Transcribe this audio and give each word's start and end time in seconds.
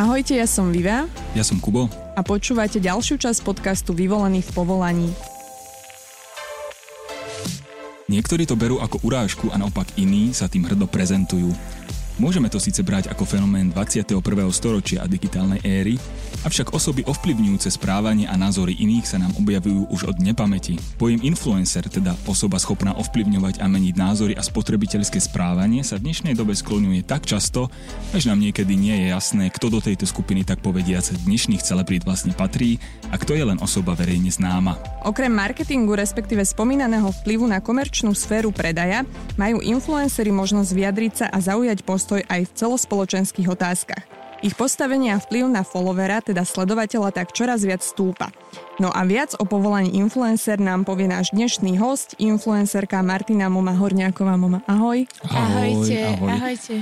Ahojte, 0.00 0.32
ja 0.32 0.48
som 0.48 0.72
Viva. 0.72 1.04
Ja 1.36 1.44
som 1.44 1.60
Kubo. 1.60 1.84
A 2.16 2.24
počúvate 2.24 2.80
ďalšiu 2.80 3.20
časť 3.20 3.44
podcastu 3.44 3.92
Vyvolený 3.92 4.40
v 4.40 4.50
povolaní. 4.56 5.12
Niektorí 8.08 8.48
to 8.48 8.56
berú 8.56 8.80
ako 8.80 8.96
urážku 9.04 9.52
a 9.52 9.60
naopak 9.60 9.92
iní 10.00 10.32
sa 10.32 10.48
tým 10.48 10.64
hrdo 10.64 10.88
prezentujú. 10.88 11.52
Môžeme 12.16 12.48
to 12.48 12.56
síce 12.56 12.80
brať 12.80 13.12
ako 13.12 13.28
fenomén 13.28 13.68
21. 13.68 14.24
storočia 14.56 15.04
a 15.04 15.06
digitálnej 15.06 15.60
éry, 15.68 16.00
avšak 16.44 16.76
osoby 16.76 17.00
ovplyvňujúce 17.08 17.72
správanie 17.80 18.28
a 18.28 18.36
názory 18.36 18.76
iných 18.76 19.06
sa 19.08 19.16
nám 19.16 19.32
objavujú 19.40 19.88
už 19.88 20.12
od 20.12 20.20
nepamäti. 20.20 20.76
Pojem 21.00 21.24
influencer, 21.24 21.88
teda 21.88 22.12
osoba 22.28 22.60
schopná 22.60 22.92
ovplyvňovať 23.00 23.64
a 23.64 23.66
meniť 23.72 23.94
názory 23.96 24.32
a 24.36 24.44
spotrebiteľské 24.44 25.16
správanie 25.16 25.80
sa 25.80 25.96
v 25.96 26.12
dnešnej 26.12 26.36
dobe 26.36 26.52
skloňuje 26.52 27.08
tak 27.08 27.24
často, 27.24 27.72
až 28.12 28.28
nám 28.28 28.44
niekedy 28.44 28.76
nie 28.76 29.08
je 29.08 29.16
jasné, 29.16 29.48
kto 29.48 29.72
do 29.72 29.80
tejto 29.80 30.04
skupiny 30.04 30.44
tak 30.44 30.60
povediac 30.60 31.08
dnešných 31.24 31.64
celebrít 31.64 32.04
vlastne 32.04 32.36
patrí 32.36 32.76
a 33.08 33.16
kto 33.16 33.32
je 33.32 33.48
len 33.48 33.56
osoba 33.64 33.96
verejne 33.96 34.28
známa. 34.28 34.76
Okrem 35.08 35.32
marketingu, 35.32 35.96
respektíve 35.96 36.44
spomínaného 36.44 37.08
vplyvu 37.24 37.48
na 37.48 37.64
komerčnú 37.64 38.12
sféru 38.12 38.52
predaja, 38.52 39.08
majú 39.40 39.64
influencery 39.64 40.28
možnosť 40.28 40.70
vyjadriť 40.76 41.12
sa 41.16 41.26
a 41.32 41.38
zaujať 41.40 41.80
post 41.86 42.00
postoj 42.00 42.26
aj 42.26 42.42
v 42.48 42.54
celospoločenských 42.56 43.46
otázkach. 43.46 44.19
Ich 44.40 44.56
postavenie 44.56 45.12
a 45.12 45.20
vplyv 45.20 45.52
na 45.52 45.60
followera, 45.60 46.24
teda 46.24 46.48
sledovateľa, 46.48 47.12
tak 47.12 47.36
čoraz 47.36 47.60
viac 47.60 47.84
stúpa. 47.84 48.32
No 48.80 48.88
a 48.88 49.04
viac 49.04 49.36
o 49.36 49.44
povolaní 49.44 49.92
influencer 50.00 50.56
nám 50.56 50.88
povie 50.88 51.04
náš 51.04 51.36
dnešný 51.36 51.76
host, 51.76 52.16
influencerka 52.16 53.04
Martina 53.04 53.52
Moma 53.52 53.76
Horňáková. 53.76 54.40
Moma, 54.40 54.64
ahoj. 54.64 55.04
Ahojte, 55.28 56.16
ahoj. 56.16 56.30
ahojte. 56.32 56.74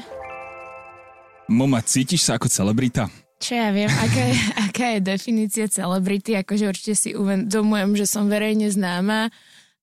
Moma, 1.51 1.83
cítiš 1.83 2.31
sa 2.31 2.39
ako 2.39 2.47
celebrita? 2.47 3.11
Čo 3.43 3.59
ja 3.59 3.75
viem, 3.75 3.91
aká 3.91 4.23
je, 4.31 4.34
aká 4.70 4.87
je 4.95 4.98
definícia 5.03 5.67
celebrity, 5.67 6.39
akože 6.39 6.62
určite 6.62 6.95
si 6.95 7.11
uvedomujem, 7.19 7.98
že 7.98 8.06
som 8.06 8.31
verejne 8.31 8.70
známa, 8.70 9.34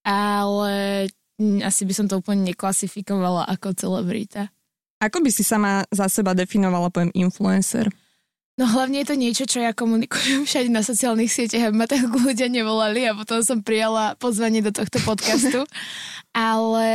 ale 0.07 0.73
asi 1.59 1.83
by 1.83 1.91
som 1.91 2.07
to 2.07 2.23
úplne 2.23 2.47
neklasifikovala 2.55 3.51
ako 3.51 3.75
celebrita. 3.75 4.54
Ako 5.05 5.21
by 5.21 5.29
si 5.29 5.45
sama 5.45 5.85
za 5.93 6.09
seba 6.09 6.33
definovala 6.33 6.89
pojem 6.89 7.13
influencer? 7.13 7.87
No 8.55 8.63
hlavne 8.71 9.03
je 9.03 9.07
to 9.11 9.15
niečo, 9.19 9.43
čo 9.43 9.59
ja 9.59 9.75
komunikujem 9.75 10.47
všade 10.47 10.71
na 10.71 10.79
sociálnych 10.79 11.27
sieťach, 11.27 11.69
aby 11.69 11.75
ma 11.75 11.87
tak 11.91 12.07
ľudia 12.07 12.47
nevolali 12.47 13.03
a 13.03 13.11
potom 13.11 13.43
som 13.43 13.59
prijala 13.59 14.15
pozvanie 14.15 14.63
do 14.63 14.71
tohto 14.71 14.95
podcastu. 15.03 15.67
Ale 16.31 16.87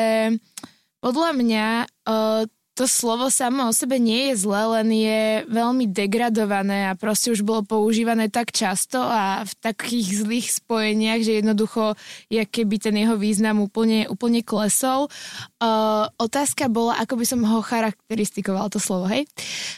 podľa 1.05 1.31
mňa 1.37 1.67
uh, 1.85 2.49
to 2.81 2.89
slovo 2.89 3.29
samo 3.29 3.69
o 3.69 3.77
sebe 3.77 4.01
nie 4.01 4.33
je 4.33 4.41
zlé, 4.41 4.81
len 4.81 4.89
je 4.89 5.21
veľmi 5.53 5.85
degradované 5.93 6.89
a 6.89 6.97
proste 6.97 7.29
už 7.29 7.45
bolo 7.45 7.61
používané 7.61 8.33
tak 8.33 8.57
často 8.57 9.05
a 9.05 9.45
v 9.45 9.53
takých 9.61 10.25
zlých 10.25 10.49
spojeniach, 10.49 11.21
že 11.21 11.45
jednoducho 11.45 11.93
je 12.33 12.41
keby 12.41 12.81
ten 12.81 12.97
jeho 12.97 13.21
význam 13.21 13.61
úplne, 13.61 14.09
úplne 14.09 14.41
klesol. 14.41 15.13
Uh, 15.61 16.09
otázka 16.17 16.73
bola, 16.73 16.97
ako 17.05 17.21
by 17.21 17.25
som 17.29 17.45
ho 17.45 17.61
charakteristikoval 17.61 18.73
to 18.73 18.81
slovo, 18.81 19.13
hej? 19.13 19.29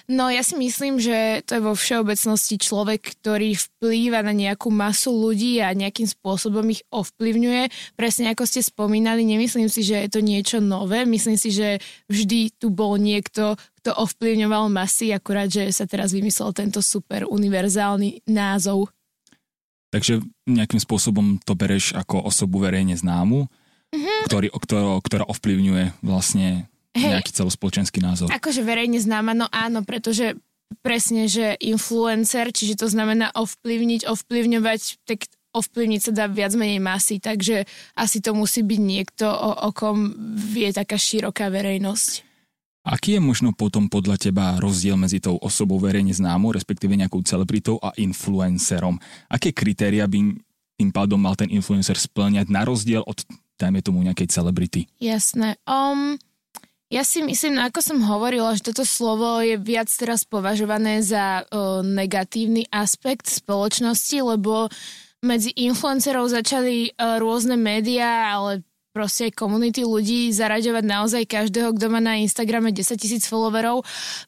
No 0.06 0.30
ja 0.30 0.46
si 0.46 0.54
myslím, 0.54 1.02
že 1.02 1.42
to 1.42 1.58
je 1.58 1.66
vo 1.66 1.74
všeobecnosti 1.74 2.54
človek, 2.54 3.18
ktorý 3.18 3.58
vplýva 3.58 4.22
na 4.22 4.30
nejakú 4.30 4.70
masu 4.70 5.10
ľudí 5.10 5.58
a 5.58 5.74
nejakým 5.74 6.06
spôsobom 6.06 6.62
ich 6.70 6.86
ovplyvňuje. 6.94 7.98
Presne 7.98 8.30
ako 8.30 8.46
ste 8.46 8.62
spomínali, 8.62 9.26
nemyslím 9.26 9.66
si, 9.66 9.82
že 9.82 10.06
je 10.06 10.10
to 10.14 10.22
niečo 10.22 10.62
nové. 10.62 11.02
Myslím 11.02 11.34
si, 11.34 11.50
že 11.50 11.82
vždy 12.06 12.62
tu 12.62 12.70
bol 12.70 12.91
niekto, 12.96 13.56
kto 13.82 13.90
ovplyvňoval 13.94 14.72
masy, 14.72 15.12
akurát, 15.12 15.48
že 15.48 15.68
sa 15.70 15.84
teraz 15.84 16.12
vymyslel 16.12 16.52
tento 16.56 16.80
super 16.80 17.28
univerzálny 17.28 18.26
názov. 18.28 18.90
Takže 19.92 20.24
nejakým 20.48 20.80
spôsobom 20.80 21.36
to 21.44 21.52
bereš 21.52 21.92
ako 21.92 22.24
osobu 22.24 22.64
verejne 22.64 22.96
známu, 22.96 23.44
mm-hmm. 23.44 24.18
ktorý, 24.24 24.48
ktorá, 24.48 24.96
ktorá 25.04 25.24
ovplyvňuje 25.28 26.00
vlastne 26.00 26.72
Hej, 26.96 27.20
nejaký 27.20 27.30
celospoločenský 27.36 28.00
názor. 28.00 28.32
Akože 28.32 28.64
verejne 28.64 29.00
známa, 29.00 29.36
no 29.36 29.48
áno, 29.52 29.84
pretože 29.84 30.36
presne, 30.80 31.28
že 31.28 31.60
influencer, 31.60 32.48
čiže 32.48 32.80
to 32.80 32.88
znamená 32.88 33.28
ovplyvniť, 33.36 34.08
ovplyvňovať, 34.08 35.04
tak 35.04 35.28
ovplyvniť 35.52 36.00
sa 36.00 36.12
dá 36.16 36.24
viac 36.32 36.56
menej 36.56 36.80
masy, 36.80 37.20
takže 37.20 37.68
asi 37.92 38.24
to 38.24 38.32
musí 38.32 38.64
byť 38.64 38.80
niekto, 38.80 39.28
o, 39.28 39.68
o 39.68 39.70
kom 39.76 40.16
vie 40.32 40.72
taká 40.72 40.96
široká 40.96 41.52
verejnosť. 41.52 42.31
Aký 42.82 43.14
je 43.14 43.22
možno 43.22 43.54
potom 43.54 43.86
podľa 43.86 44.18
teba 44.18 44.58
rozdiel 44.58 44.98
medzi 44.98 45.22
tou 45.22 45.38
osobou 45.38 45.78
verejne 45.78 46.10
známou, 46.10 46.50
respektíve 46.50 46.98
nejakou 46.98 47.22
celebritou 47.22 47.78
a 47.78 47.94
influencerom? 47.94 48.98
Aké 49.30 49.54
kritéria 49.54 50.10
by 50.10 50.34
tým 50.82 50.90
pádom 50.90 51.22
mal 51.22 51.38
ten 51.38 51.46
influencer 51.54 51.94
splňať 51.94 52.50
na 52.50 52.66
rozdiel 52.66 53.06
od, 53.06 53.22
dajme 53.54 53.78
tomu, 53.86 54.02
nejakej 54.02 54.34
celebrity? 54.34 54.90
Jasné. 54.98 55.62
Um, 55.62 56.18
ja 56.90 57.06
si 57.06 57.22
myslím, 57.22 57.62
ako 57.62 57.78
som 57.78 57.98
hovorila, 58.02 58.50
že 58.58 58.66
toto 58.74 58.82
slovo 58.82 59.38
je 59.38 59.54
viac 59.62 59.86
teraz 59.94 60.26
považované 60.26 61.06
za 61.06 61.46
uh, 61.46 61.86
negatívny 61.86 62.66
aspekt 62.74 63.30
spoločnosti, 63.30 64.18
lebo 64.26 64.66
medzi 65.22 65.54
influencerov 65.54 66.34
začali 66.34 66.98
uh, 66.98 67.22
rôzne 67.22 67.54
médiá, 67.54 68.34
ale 68.34 68.66
proste 68.92 69.32
komunity 69.32 69.82
ľudí 69.82 70.28
zaraďovať 70.30 70.84
naozaj 70.84 71.22
každého, 71.24 71.72
kto 71.74 71.86
má 71.88 71.98
na 71.98 72.20
Instagrame 72.20 72.70
10 72.70 73.00
tisíc 73.00 73.24
followerov. 73.24 73.82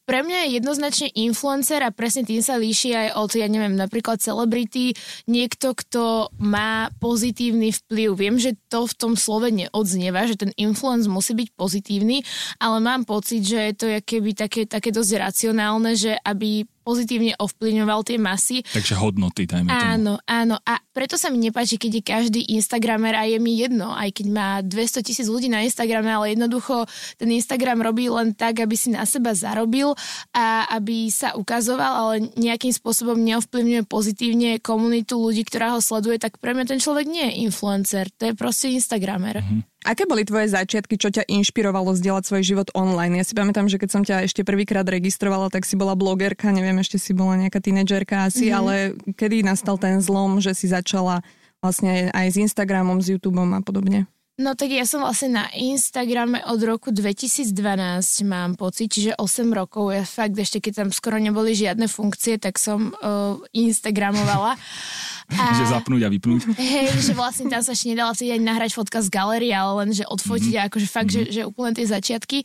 Pre 0.09 0.21
mňa 0.25 0.49
je 0.49 0.55
jednoznačne 0.59 1.09
influencer 1.13 1.85
a 1.85 1.93
presne 1.93 2.25
tým 2.25 2.41
sa 2.41 2.57
líši 2.57 2.97
aj 2.97 3.09
od, 3.21 3.31
ja 3.37 3.47
neviem, 3.47 3.77
napríklad 3.77 4.25
celebrity, 4.25 4.97
niekto, 5.29 5.77
kto 5.77 6.33
má 6.41 6.89
pozitívny 6.99 7.77
vplyv. 7.77 8.09
Viem, 8.17 8.37
že 8.41 8.57
to 8.75 8.91
v 8.91 8.99
tom 8.99 9.15
slove 9.15 9.47
neodznieva, 9.55 10.27
že 10.27 10.35
ten 10.35 10.51
influence 10.59 11.07
musí 11.07 11.39
byť 11.39 11.49
pozitívny, 11.55 12.27
ale 12.59 12.83
mám 12.83 13.07
pocit, 13.07 13.47
že 13.47 13.71
je 13.71 13.75
to 13.79 13.87
keby 14.03 14.35
také, 14.35 14.67
také 14.67 14.91
dosť 14.91 15.23
racionálne, 15.23 15.95
že 15.95 16.19
aby 16.19 16.67
pozitívne 16.85 17.33
ovplyvňoval 17.41 18.05
tie 18.05 18.21
masy. 18.21 18.61
Takže 18.61 19.01
hodnoty, 19.01 19.49
dajme 19.49 19.73
tomu. 19.73 19.81
Áno, 19.81 20.15
áno. 20.29 20.61
A 20.69 20.77
preto 20.93 21.17
sa 21.17 21.33
mi 21.33 21.41
nepáči, 21.41 21.81
keď 21.81 21.91
je 21.97 22.03
každý 22.05 22.41
Instagramer 22.53 23.17
a 23.17 23.25
je 23.25 23.41
mi 23.41 23.57
jedno, 23.57 23.89
aj 23.97 24.21
keď 24.21 24.27
má 24.29 24.61
200 24.61 25.01
tisíc 25.01 25.27
ľudí 25.27 25.49
na 25.49 25.65
Instagrame, 25.65 26.13
ale 26.13 26.37
jednoducho 26.37 26.85
ten 27.17 27.33
Instagram 27.33 27.81
robí 27.81 28.13
len 28.13 28.37
tak, 28.37 28.61
aby 28.61 28.77
si 28.77 28.93
na 28.93 29.09
seba 29.09 29.33
zarobil 29.33 29.97
a 30.37 30.69
aby 30.77 31.09
sa 31.09 31.33
ukazoval, 31.41 31.93
ale 31.97 32.15
nejakým 32.37 32.71
spôsobom 32.77 33.17
neovplyvňuje 33.17 33.89
pozitívne 33.89 34.61
komunitu 34.61 35.17
ľudí, 35.17 35.49
ktorá 35.49 35.73
ho 35.73 35.81
sleduje, 35.81 36.21
tak 36.21 36.37
pre 36.37 36.53
mňa 36.53 36.77
ten 36.77 36.81
človek 36.85 37.09
nie 37.09 37.33
je 37.33 37.49
influencer, 37.49 38.13
to 38.21 38.29
je 38.29 38.35
proste 38.37 38.64
Instagramer. 38.69 39.41
Mm-hmm. 39.41 39.61
Aké 39.85 40.09
boli 40.09 40.25
tvoje 40.25 40.49
začiatky, 40.49 40.97
čo 40.97 41.13
ťa 41.13 41.29
inšpirovalo 41.29 41.93
zdieľať 41.93 42.25
svoj 42.25 42.43
život 42.43 42.69
online? 42.73 43.21
Ja 43.21 43.25
si 43.25 43.37
pamätám, 43.37 43.69
že 43.69 43.77
keď 43.77 43.91
som 43.93 44.03
ťa 44.03 44.25
ešte 44.25 44.47
prvýkrát 44.47 44.89
registrovala, 44.89 45.53
tak 45.53 45.69
si 45.69 45.77
bola 45.77 45.93
blogerka, 45.93 46.49
neviem, 46.49 46.81
ešte 46.81 46.97
si 46.97 47.13
bola 47.13 47.37
nejaká 47.37 47.61
tínedžerka 47.61 48.29
asi, 48.29 48.49
mm-hmm. 48.49 48.59
ale 48.59 48.75
kedy 49.13 49.45
nastal 49.45 49.77
ten 49.77 50.01
zlom, 50.01 50.41
že 50.41 50.57
si 50.57 50.73
začala 50.73 51.21
vlastne 51.65 52.13
aj 52.13 52.27
s 52.33 52.37
Instagramom, 52.41 53.01
s 53.01 53.13
YouTubeom 53.13 53.57
a 53.57 53.61
podobne? 53.61 54.09
No 54.35 54.59
tak 54.59 54.75
ja 54.75 54.83
som 54.83 55.07
vlastne 55.07 55.31
na 55.31 55.47
Instagrame 55.55 56.43
od 56.51 56.59
roku 56.67 56.91
2012 56.91 57.55
mám 58.27 58.59
pocit, 58.59 58.91
čiže 58.91 59.15
8 59.15 59.47
rokov. 59.55 59.95
Ja 59.95 60.03
fakt 60.03 60.35
ešte 60.35 60.59
keď 60.59 60.73
tam 60.83 60.89
skoro 60.91 61.23
neboli 61.23 61.55
žiadne 61.55 61.87
funkcie, 61.87 62.43
tak 62.43 62.59
som 62.59 62.91
uh, 62.99 63.39
Instagramovala. 63.55 64.59
A, 65.33 65.57
že 65.57 65.65
zapnúť 65.73 66.05
a 66.05 66.09
vypnúť. 66.13 66.53
Hej, 66.61 67.01
že 67.01 67.13
vlastne 67.17 67.49
tam 67.49 67.65
sa 67.65 67.73
ešte 67.73 67.97
nedala 67.97 68.13
vtedy 68.13 68.37
ani 68.37 68.45
nahrať 68.45 68.77
fotka 68.77 69.01
z 69.01 69.09
galerie, 69.09 69.53
ale 69.57 69.85
len, 69.85 69.91
že 69.97 70.05
odfotiť 70.05 70.53
mm-hmm. 70.53 70.69
akože 70.69 70.89
fakt, 70.89 71.11
mm-hmm. 71.17 71.33
že, 71.33 71.45
že 71.45 71.49
úplne 71.49 71.73
tie 71.73 71.87
začiatky. 71.89 72.45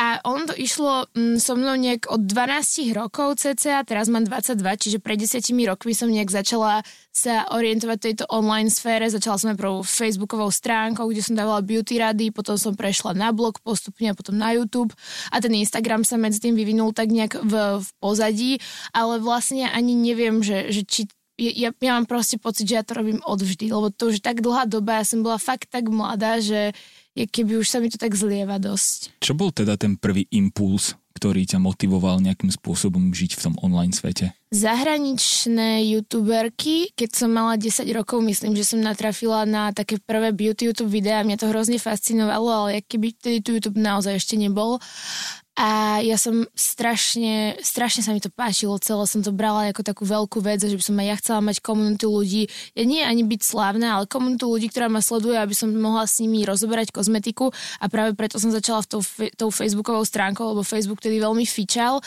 A 0.00 0.16
on 0.24 0.48
to 0.48 0.56
išlo 0.56 1.04
mm, 1.12 1.36
so 1.36 1.52
mnou 1.52 1.76
nejak 1.76 2.08
od 2.08 2.24
12 2.24 2.88
rokov 2.96 3.36
cca, 3.44 3.84
teraz 3.84 4.08
mám 4.08 4.24
22, 4.24 4.56
čiže 4.80 4.96
pred 4.96 5.20
10 5.20 5.44
rokmi 5.68 5.92
som 5.92 6.08
nejak 6.08 6.32
začala 6.32 6.80
sa 7.12 7.44
orientovať 7.52 7.96
v 8.00 8.06
tejto 8.08 8.24
online 8.32 8.72
sfére. 8.72 9.12
Začala 9.12 9.36
som 9.36 9.52
najprv 9.52 9.84
facebookovou 9.84 10.48
stránkou, 10.48 11.04
kde 11.12 11.20
som 11.20 11.36
dávala 11.36 11.60
beauty 11.60 12.00
rady, 12.00 12.32
potom 12.32 12.56
som 12.56 12.72
prešla 12.72 13.12
na 13.12 13.28
blog 13.28 13.60
postupne 13.60 14.08
a 14.08 14.16
potom 14.16 14.40
na 14.40 14.56
YouTube 14.56 14.96
a 15.28 15.36
ten 15.36 15.52
Instagram 15.52 16.00
sa 16.00 16.16
medzi 16.16 16.40
tým 16.40 16.56
vyvinul 16.56 16.96
tak 16.96 17.12
nejak 17.12 17.36
v, 17.36 17.84
v 17.84 17.88
pozadí, 18.00 18.52
ale 18.96 19.20
vlastne 19.20 19.68
ani 19.68 19.92
neviem, 19.92 20.40
že, 20.40 20.72
že 20.72 20.80
či 20.88 21.12
ja, 21.40 21.70
ja 21.72 21.92
mám 21.96 22.04
proste 22.04 22.36
pocit, 22.36 22.68
že 22.68 22.76
ja 22.76 22.84
to 22.84 22.92
robím 23.00 23.24
odvždy, 23.24 23.72
lebo 23.72 23.88
to 23.88 24.12
už 24.12 24.20
tak 24.20 24.44
dlhá 24.44 24.68
doba, 24.68 25.00
ja 25.00 25.04
som 25.08 25.24
bola 25.24 25.40
fakt 25.40 25.72
tak 25.72 25.88
mladá, 25.88 26.36
že 26.44 26.76
je, 27.16 27.24
keby 27.24 27.58
už 27.58 27.66
sa 27.66 27.80
mi 27.80 27.88
to 27.88 27.96
tak 27.96 28.12
zlieva 28.12 28.60
dosť. 28.60 29.18
Čo 29.18 29.32
bol 29.34 29.50
teda 29.50 29.74
ten 29.80 29.96
prvý 29.98 30.28
impuls, 30.30 30.94
ktorý 31.16 31.42
ťa 31.42 31.58
motivoval 31.58 32.22
nejakým 32.22 32.48
spôsobom 32.54 33.10
žiť 33.10 33.34
v 33.34 33.42
tom 33.44 33.54
online 33.60 33.90
svete? 33.90 34.30
Zahraničné 34.54 35.84
youtuberky, 35.90 36.94
keď 36.94 37.10
som 37.12 37.30
mala 37.34 37.58
10 37.58 37.86
rokov, 37.92 38.22
myslím, 38.22 38.54
že 38.54 38.66
som 38.66 38.80
natrafila 38.80 39.42
na 39.44 39.74
také 39.74 39.98
prvé 39.98 40.30
beauty 40.30 40.70
YouTube 40.70 40.90
videá, 40.90 41.26
mňa 41.26 41.38
to 41.38 41.50
hrozne 41.50 41.78
fascinovalo, 41.82 42.48
ale 42.48 42.82
keby 42.86 43.14
vtedy 43.14 43.38
tu 43.42 43.50
YouTube 43.58 43.78
naozaj 43.78 44.18
ešte 44.22 44.38
nebol. 44.38 44.78
A 45.60 46.00
ja 46.00 46.16
som 46.16 46.48
strašne, 46.56 47.60
strašne 47.60 48.00
sa 48.00 48.16
mi 48.16 48.20
to 48.24 48.32
páčilo 48.32 48.80
celé, 48.80 49.04
som 49.04 49.20
to 49.20 49.28
brala 49.28 49.68
ako 49.68 49.84
takú 49.84 50.08
veľkú 50.08 50.40
vec, 50.40 50.64
že 50.64 50.72
by 50.72 50.80
som 50.80 50.96
aj 50.96 51.04
ja 51.12 51.16
chcela 51.20 51.40
mať 51.44 51.60
komunitu 51.60 52.08
ľudí, 52.08 52.48
ja 52.72 52.88
nie 52.88 53.04
ani 53.04 53.28
byť 53.28 53.40
slávna, 53.44 54.00
ale 54.00 54.08
komunitu 54.08 54.48
ľudí, 54.48 54.72
ktorá 54.72 54.88
ma 54.88 55.04
sleduje, 55.04 55.36
aby 55.36 55.52
som 55.52 55.68
mohla 55.68 56.08
s 56.08 56.16
nimi 56.24 56.48
rozoberať 56.48 56.96
kozmetiku. 56.96 57.52
A 57.76 57.92
práve 57.92 58.16
preto 58.16 58.40
som 58.40 58.48
začala 58.48 58.80
v 58.80 58.88
tou, 58.88 59.02
tou 59.36 59.50
facebookovou 59.52 60.00
stránkou, 60.08 60.56
lebo 60.56 60.64
Facebook 60.64 61.04
tedy 61.04 61.20
veľmi 61.20 61.44
fičal, 61.44 62.00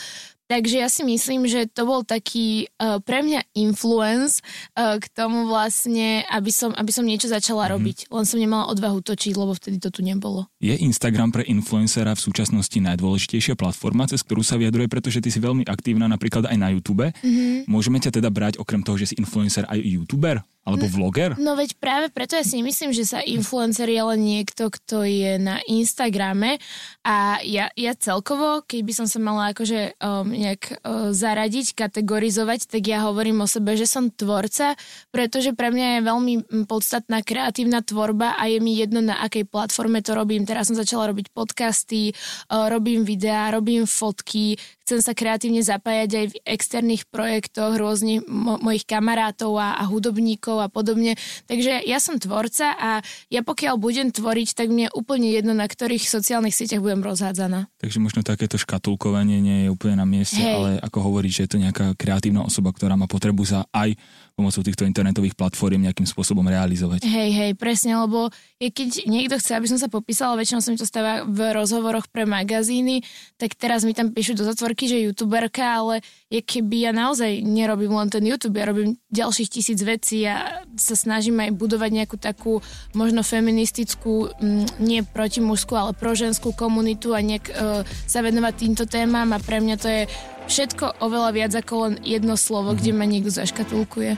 Takže 0.44 0.76
ja 0.76 0.92
si 0.92 1.02
myslím, 1.08 1.48
že 1.48 1.64
to 1.64 1.88
bol 1.88 2.04
taký 2.04 2.68
uh, 2.76 3.00
pre 3.00 3.24
mňa 3.24 3.48
influence 3.56 4.44
uh, 4.76 5.00
k 5.00 5.06
tomu 5.08 5.48
vlastne, 5.48 6.20
aby 6.28 6.52
som, 6.52 6.76
aby 6.76 6.92
som 6.92 7.04
niečo 7.04 7.32
začala 7.32 7.64
mm-hmm. 7.64 7.74
robiť. 7.74 7.98
Len 8.12 8.24
som 8.28 8.36
nemala 8.36 8.68
odvahu 8.68 9.00
točiť, 9.00 9.32
lebo 9.40 9.56
vtedy 9.56 9.80
to 9.80 9.88
tu 9.88 10.04
nebolo. 10.04 10.44
Je 10.60 10.76
Instagram 10.76 11.32
pre 11.32 11.48
influencera 11.48 12.12
v 12.12 12.20
súčasnosti 12.20 12.76
najdôležitejšia 12.76 13.56
platforma, 13.56 14.04
cez 14.04 14.20
ktorú 14.20 14.44
sa 14.44 14.60
vyjadruje, 14.60 14.92
pretože 14.92 15.24
ty 15.24 15.32
si 15.32 15.40
veľmi 15.40 15.64
aktívna 15.64 16.04
napríklad 16.12 16.44
aj 16.44 16.56
na 16.60 16.68
YouTube. 16.68 17.08
Mm-hmm. 17.08 17.64
Môžeme 17.64 17.96
ťa 17.96 18.20
teda 18.20 18.28
brať 18.28 18.60
okrem 18.60 18.84
toho, 18.84 19.00
že 19.00 19.12
si 19.12 19.14
influencer 19.16 19.64
aj 19.64 19.80
YouTuber? 19.80 20.44
Alebo 20.64 20.88
vloger? 20.88 21.36
No 21.36 21.60
veď 21.60 21.76
práve 21.76 22.08
preto 22.08 22.40
ja 22.40 22.44
si 22.44 22.64
myslím, 22.64 22.96
že 22.96 23.04
sa 23.04 23.20
influencer 23.20 23.84
je 23.84 24.00
len 24.00 24.20
niekto, 24.24 24.72
kto 24.72 25.04
je 25.04 25.36
na 25.36 25.60
Instagrame 25.68 26.56
a 27.04 27.36
ja, 27.44 27.68
ja 27.76 27.92
celkovo, 27.92 28.64
keď 28.64 28.80
by 28.80 28.92
som 28.96 29.06
sa 29.06 29.20
mala 29.20 29.52
akože 29.52 30.00
um, 30.00 30.24
nejak 30.32 30.80
uh, 30.80 31.12
zaradiť, 31.12 31.76
kategorizovať, 31.76 32.72
tak 32.72 32.80
ja 32.88 33.04
hovorím 33.04 33.44
o 33.44 33.48
sebe, 33.48 33.76
že 33.76 33.84
som 33.84 34.08
tvorca, 34.08 34.72
pretože 35.12 35.52
pre 35.52 35.68
mňa 35.68 36.00
je 36.00 36.08
veľmi 36.08 36.34
podstatná 36.64 37.20
kreatívna 37.20 37.84
tvorba 37.84 38.32
a 38.40 38.48
je 38.48 38.56
mi 38.56 38.80
jedno 38.80 39.04
na 39.04 39.20
akej 39.20 39.44
platforme 39.44 40.00
to 40.00 40.16
robím. 40.16 40.48
Teraz 40.48 40.72
som 40.72 40.80
začala 40.80 41.12
robiť 41.12 41.28
podcasty, 41.36 42.16
uh, 42.48 42.72
robím 42.72 43.04
videá, 43.04 43.52
robím 43.52 43.84
fotky, 43.84 44.56
chcem 44.84 45.00
sa 45.00 45.16
kreatívne 45.16 45.64
zapájať 45.64 46.10
aj 46.12 46.26
v 46.28 46.36
externých 46.44 47.08
projektoch 47.08 47.72
rôznych 47.80 48.28
mo- 48.28 48.60
mojich 48.60 48.84
kamarátov 48.84 49.56
a, 49.56 49.80
a 49.80 49.88
hudobníkov 49.88 50.60
a 50.60 50.68
podobne. 50.68 51.16
Takže 51.48 51.80
ja 51.88 51.98
som 52.04 52.20
tvorca 52.20 52.76
a 52.76 52.90
ja 53.32 53.40
pokiaľ 53.40 53.80
budem 53.80 54.12
tvoriť, 54.12 54.52
tak 54.52 54.68
mne 54.68 54.92
je 54.92 54.96
úplne 54.96 55.32
jedno, 55.32 55.56
na 55.56 55.64
ktorých 55.64 56.04
sociálnych 56.04 56.52
sieťach 56.52 56.84
budem 56.84 57.00
rozhádzaná. 57.00 57.72
Takže 57.80 57.98
možno 57.98 58.20
takéto 58.20 58.60
škatulkovanie 58.60 59.40
nie 59.40 59.58
je 59.66 59.68
úplne 59.72 59.96
na 59.96 60.06
mieste, 60.06 60.38
Hej. 60.38 60.52
ale 60.52 60.70
ako 60.84 60.98
hovoríš, 61.00 61.40
že 61.40 61.42
je 61.48 61.50
to 61.56 61.62
nejaká 61.64 61.96
kreatívna 61.96 62.44
osoba, 62.44 62.68
ktorá 62.76 63.00
má 63.00 63.08
potrebu 63.08 63.48
sa 63.48 63.64
aj 63.72 63.96
pomocou 64.34 64.66
týchto 64.66 64.82
internetových 64.82 65.38
platform 65.38 65.86
nejakým 65.86 66.06
spôsobom 66.06 66.42
realizovať. 66.46 67.06
Hej, 67.06 67.30
hej, 67.34 67.50
presne, 67.54 67.94
lebo 67.98 68.30
je, 68.58 68.68
keď 68.70 69.06
niekto 69.06 69.38
chce, 69.38 69.54
aby 69.54 69.70
som 69.70 69.78
sa 69.78 69.86
popísala, 69.86 70.38
väčšinou 70.38 70.60
sa 70.62 70.70
mi 70.74 70.78
to 70.78 70.86
stáva 70.86 71.22
v 71.22 71.54
rozhovoroch 71.54 72.10
pre 72.10 72.26
magazíny, 72.26 73.02
tak 73.38 73.54
teraz 73.54 73.86
mi 73.86 73.94
tam 73.94 74.10
píšu 74.10 74.34
do 74.34 74.42
zatvorky, 74.42 74.90
že 74.90 75.02
youtuberka, 75.06 75.82
ale 75.82 76.02
je 76.30 76.42
keby 76.42 76.90
ja 76.90 76.92
naozaj 76.94 77.42
nerobím 77.46 77.94
len 77.94 78.10
ten 78.10 78.26
YouTube, 78.26 78.58
ja 78.58 78.66
robím 78.66 78.98
ďalších 79.14 79.48
tisíc 79.50 79.78
vecí 79.82 80.26
a 80.26 80.53
sa 80.76 80.94
snažím 80.98 81.40
aj 81.40 81.54
budovať 81.54 81.90
nejakú 81.90 82.16
takú 82.18 82.60
možno 82.92 83.22
feministickú, 83.22 84.30
m, 84.38 84.64
mm, 84.64 84.66
nie 84.82 85.00
protimužskú, 85.02 85.74
ale 85.74 85.92
proženskú 85.96 86.54
komunitu 86.54 87.14
a 87.14 87.22
nejak 87.22 87.46
e, 87.50 87.54
sa 87.86 88.20
venovať 88.20 88.54
týmto 88.54 88.84
témam 88.84 89.30
a 89.34 89.38
pre 89.42 89.58
mňa 89.62 89.76
to 89.80 89.88
je 89.88 90.02
všetko 90.46 91.00
oveľa 91.00 91.30
viac 91.32 91.52
ako 91.56 91.74
len 91.88 91.94
jedno 92.04 92.36
slovo, 92.36 92.72
mm-hmm. 92.72 92.80
kde 92.80 92.92
ma 92.92 93.04
niekto 93.08 93.30
zaškatulkuje. 93.32 94.16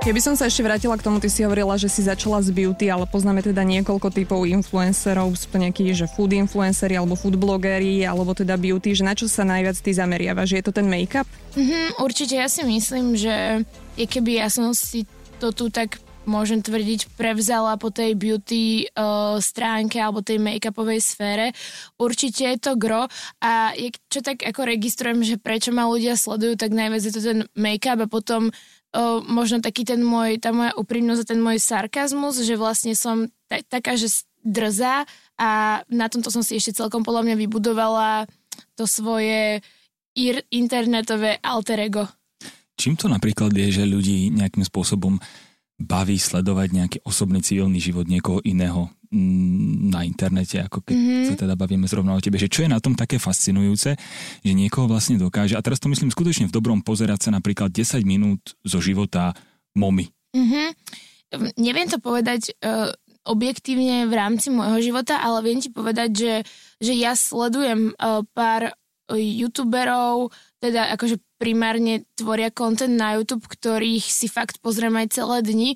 Keby 0.00 0.16
som 0.16 0.32
sa 0.32 0.48
ešte 0.48 0.64
vrátila 0.64 0.96
k 0.96 1.04
tomu, 1.04 1.20
ty 1.20 1.28
si 1.28 1.44
hovorila, 1.44 1.76
že 1.76 1.92
si 1.92 2.00
začala 2.00 2.40
z 2.40 2.48
beauty, 2.56 2.88
ale 2.88 3.04
poznáme 3.04 3.44
teda 3.44 3.60
niekoľko 3.68 4.08
typov 4.08 4.48
influencerov, 4.48 5.36
sú 5.36 5.52
to 5.52 5.60
nejakí, 5.60 5.92
že 5.92 6.08
food 6.08 6.32
influenceri 6.32 6.96
alebo 6.96 7.20
food 7.20 7.36
blogeri, 7.36 8.00
alebo 8.08 8.32
teda 8.32 8.56
beauty, 8.56 8.96
že 8.96 9.04
na 9.04 9.12
čo 9.12 9.28
sa 9.28 9.44
najviac 9.44 9.76
ty 9.76 9.92
zameriavaš? 9.92 10.56
Je 10.56 10.64
to 10.64 10.72
ten 10.72 10.88
make-up? 10.88 11.28
Mm-hmm, 11.52 12.00
určite, 12.00 12.32
ja 12.32 12.48
si 12.48 12.64
myslím, 12.64 13.12
že 13.12 13.60
je 14.00 14.06
keby 14.08 14.40
ja 14.40 14.48
som 14.48 14.72
si 14.72 15.04
to 15.36 15.52
tu 15.52 15.68
tak 15.68 16.00
môžem 16.28 16.60
tvrdiť, 16.60 17.16
prevzala 17.16 17.80
po 17.80 17.88
tej 17.88 18.12
beauty 18.14 18.86
uh, 18.92 19.40
stránke 19.40 19.96
alebo 19.96 20.20
tej 20.20 20.36
make-upovej 20.36 21.00
sfére. 21.00 21.56
Určite 21.96 22.44
je 22.54 22.58
to 22.60 22.72
gro 22.76 23.08
a 23.40 23.72
je, 23.72 23.90
čo 24.12 24.20
tak 24.20 24.44
ako 24.44 24.68
registrujem, 24.68 25.24
že 25.24 25.40
prečo 25.40 25.72
ma 25.72 25.88
ľudia 25.88 26.14
sledujú, 26.14 26.60
tak 26.60 26.76
najviac 26.76 27.02
je 27.02 27.12
to 27.12 27.22
ten 27.24 27.40
make-up 27.56 27.98
a 28.04 28.06
potom 28.06 28.52
uh, 28.52 29.18
možno 29.24 29.64
taký 29.64 29.82
ten 29.88 30.04
môj, 30.04 30.38
tá 30.38 30.52
moja 30.52 30.76
úprimnosť 30.76 31.20
a 31.24 31.30
ten 31.34 31.40
môj 31.40 31.58
sarkazmus, 31.58 32.40
že 32.44 32.54
vlastne 32.60 32.92
som 32.92 33.26
t- 33.48 33.64
taká, 33.66 33.96
že 33.96 34.12
drzá 34.44 35.08
a 35.40 35.80
na 35.88 36.06
tomto 36.08 36.32
som 36.32 36.44
si 36.44 36.56
ešte 36.56 36.76
celkom 36.80 37.04
podľa 37.04 37.32
mňa 37.32 37.36
vybudovala 37.48 38.28
to 38.76 38.84
svoje 38.84 39.64
ir- 40.16 40.46
internetové 40.52 41.40
alter 41.40 41.80
ego. 41.80 42.04
Čím 42.80 42.96
to 42.96 43.12
napríklad 43.12 43.52
je, 43.52 43.68
že 43.68 43.84
ľudí 43.84 44.32
nejakým 44.32 44.64
spôsobom 44.64 45.20
baví 45.76 46.16
sledovať 46.16 46.68
nejaký 46.72 46.98
osobný 47.04 47.44
civilný 47.44 47.76
život 47.76 48.08
niekoho 48.08 48.40
iného 48.44 48.88
mm, 49.12 49.92
na 49.92 50.04
internete, 50.04 50.60
ako 50.64 50.84
keď 50.84 50.96
mm-hmm. 50.96 51.26
sa 51.28 51.34
teda 51.36 51.54
bavíme 51.56 51.84
zrovna 51.84 52.16
o 52.16 52.24
tebe, 52.24 52.40
že 52.40 52.52
čo 52.52 52.64
je 52.64 52.72
na 52.72 52.80
tom 52.80 52.96
také 52.96 53.20
fascinujúce, 53.20 53.96
že 54.40 54.52
niekoho 54.52 54.88
vlastne 54.88 55.20
dokáže, 55.20 55.56
a 55.56 55.64
teraz 55.64 55.80
to 55.80 55.92
myslím 55.92 56.12
skutočne 56.12 56.48
v 56.48 56.56
dobrom 56.56 56.80
pozerať 56.80 57.28
sa 57.28 57.30
napríklad 57.32 57.72
10 57.72 58.00
minút 58.04 58.56
zo 58.64 58.80
života 58.80 59.36
momy. 59.76 60.08
Mm-hmm. 60.36 60.68
Neviem 61.60 61.88
to 61.88 61.96
povedať 62.00 62.52
uh, 62.60 62.92
objektívne 63.24 64.08
v 64.08 64.14
rámci 64.16 64.52
môjho 64.52 64.80
života, 64.80 65.20
ale 65.20 65.44
viem 65.44 65.60
ti 65.64 65.72
povedať, 65.72 66.10
že, 66.12 66.34
že 66.80 66.92
ja 66.92 67.16
sledujem 67.16 67.96
uh, 67.96 68.24
pár 68.36 68.72
youtuberov, 69.10 70.30
teda 70.62 70.92
akože 70.94 71.18
primárne 71.40 72.04
tvoria 72.20 72.52
content 72.52 72.92
na 72.92 73.16
YouTube, 73.16 73.48
ktorých 73.48 74.04
si 74.04 74.28
fakt 74.28 74.60
pozriem 74.60 74.92
aj 75.00 75.16
celé 75.16 75.40
dni 75.40 75.70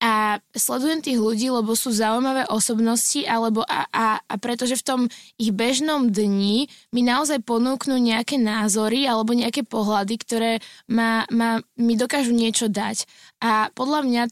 a 0.00 0.40
sledujem 0.56 1.04
tých 1.04 1.20
ľudí, 1.20 1.52
lebo 1.52 1.76
sú 1.76 1.92
zaujímavé 1.92 2.48
osobnosti 2.48 3.20
alebo 3.28 3.60
a, 3.68 3.84
a, 3.92 4.06
a 4.24 4.34
pretože 4.40 4.80
v 4.80 4.86
tom 4.86 5.00
ich 5.36 5.52
bežnom 5.52 6.08
dni 6.08 6.72
mi 6.88 7.02
naozaj 7.04 7.44
ponúknú 7.44 8.00
nejaké 8.00 8.40
názory 8.40 9.04
alebo 9.04 9.36
nejaké 9.36 9.60
pohľady, 9.60 10.14
ktoré 10.16 10.52
ma, 10.88 11.28
ma, 11.28 11.60
mi 11.76 12.00
dokážu 12.00 12.32
niečo 12.32 12.72
dať. 12.72 13.04
A 13.44 13.68
podľa 13.76 14.00
mňa 14.08 14.22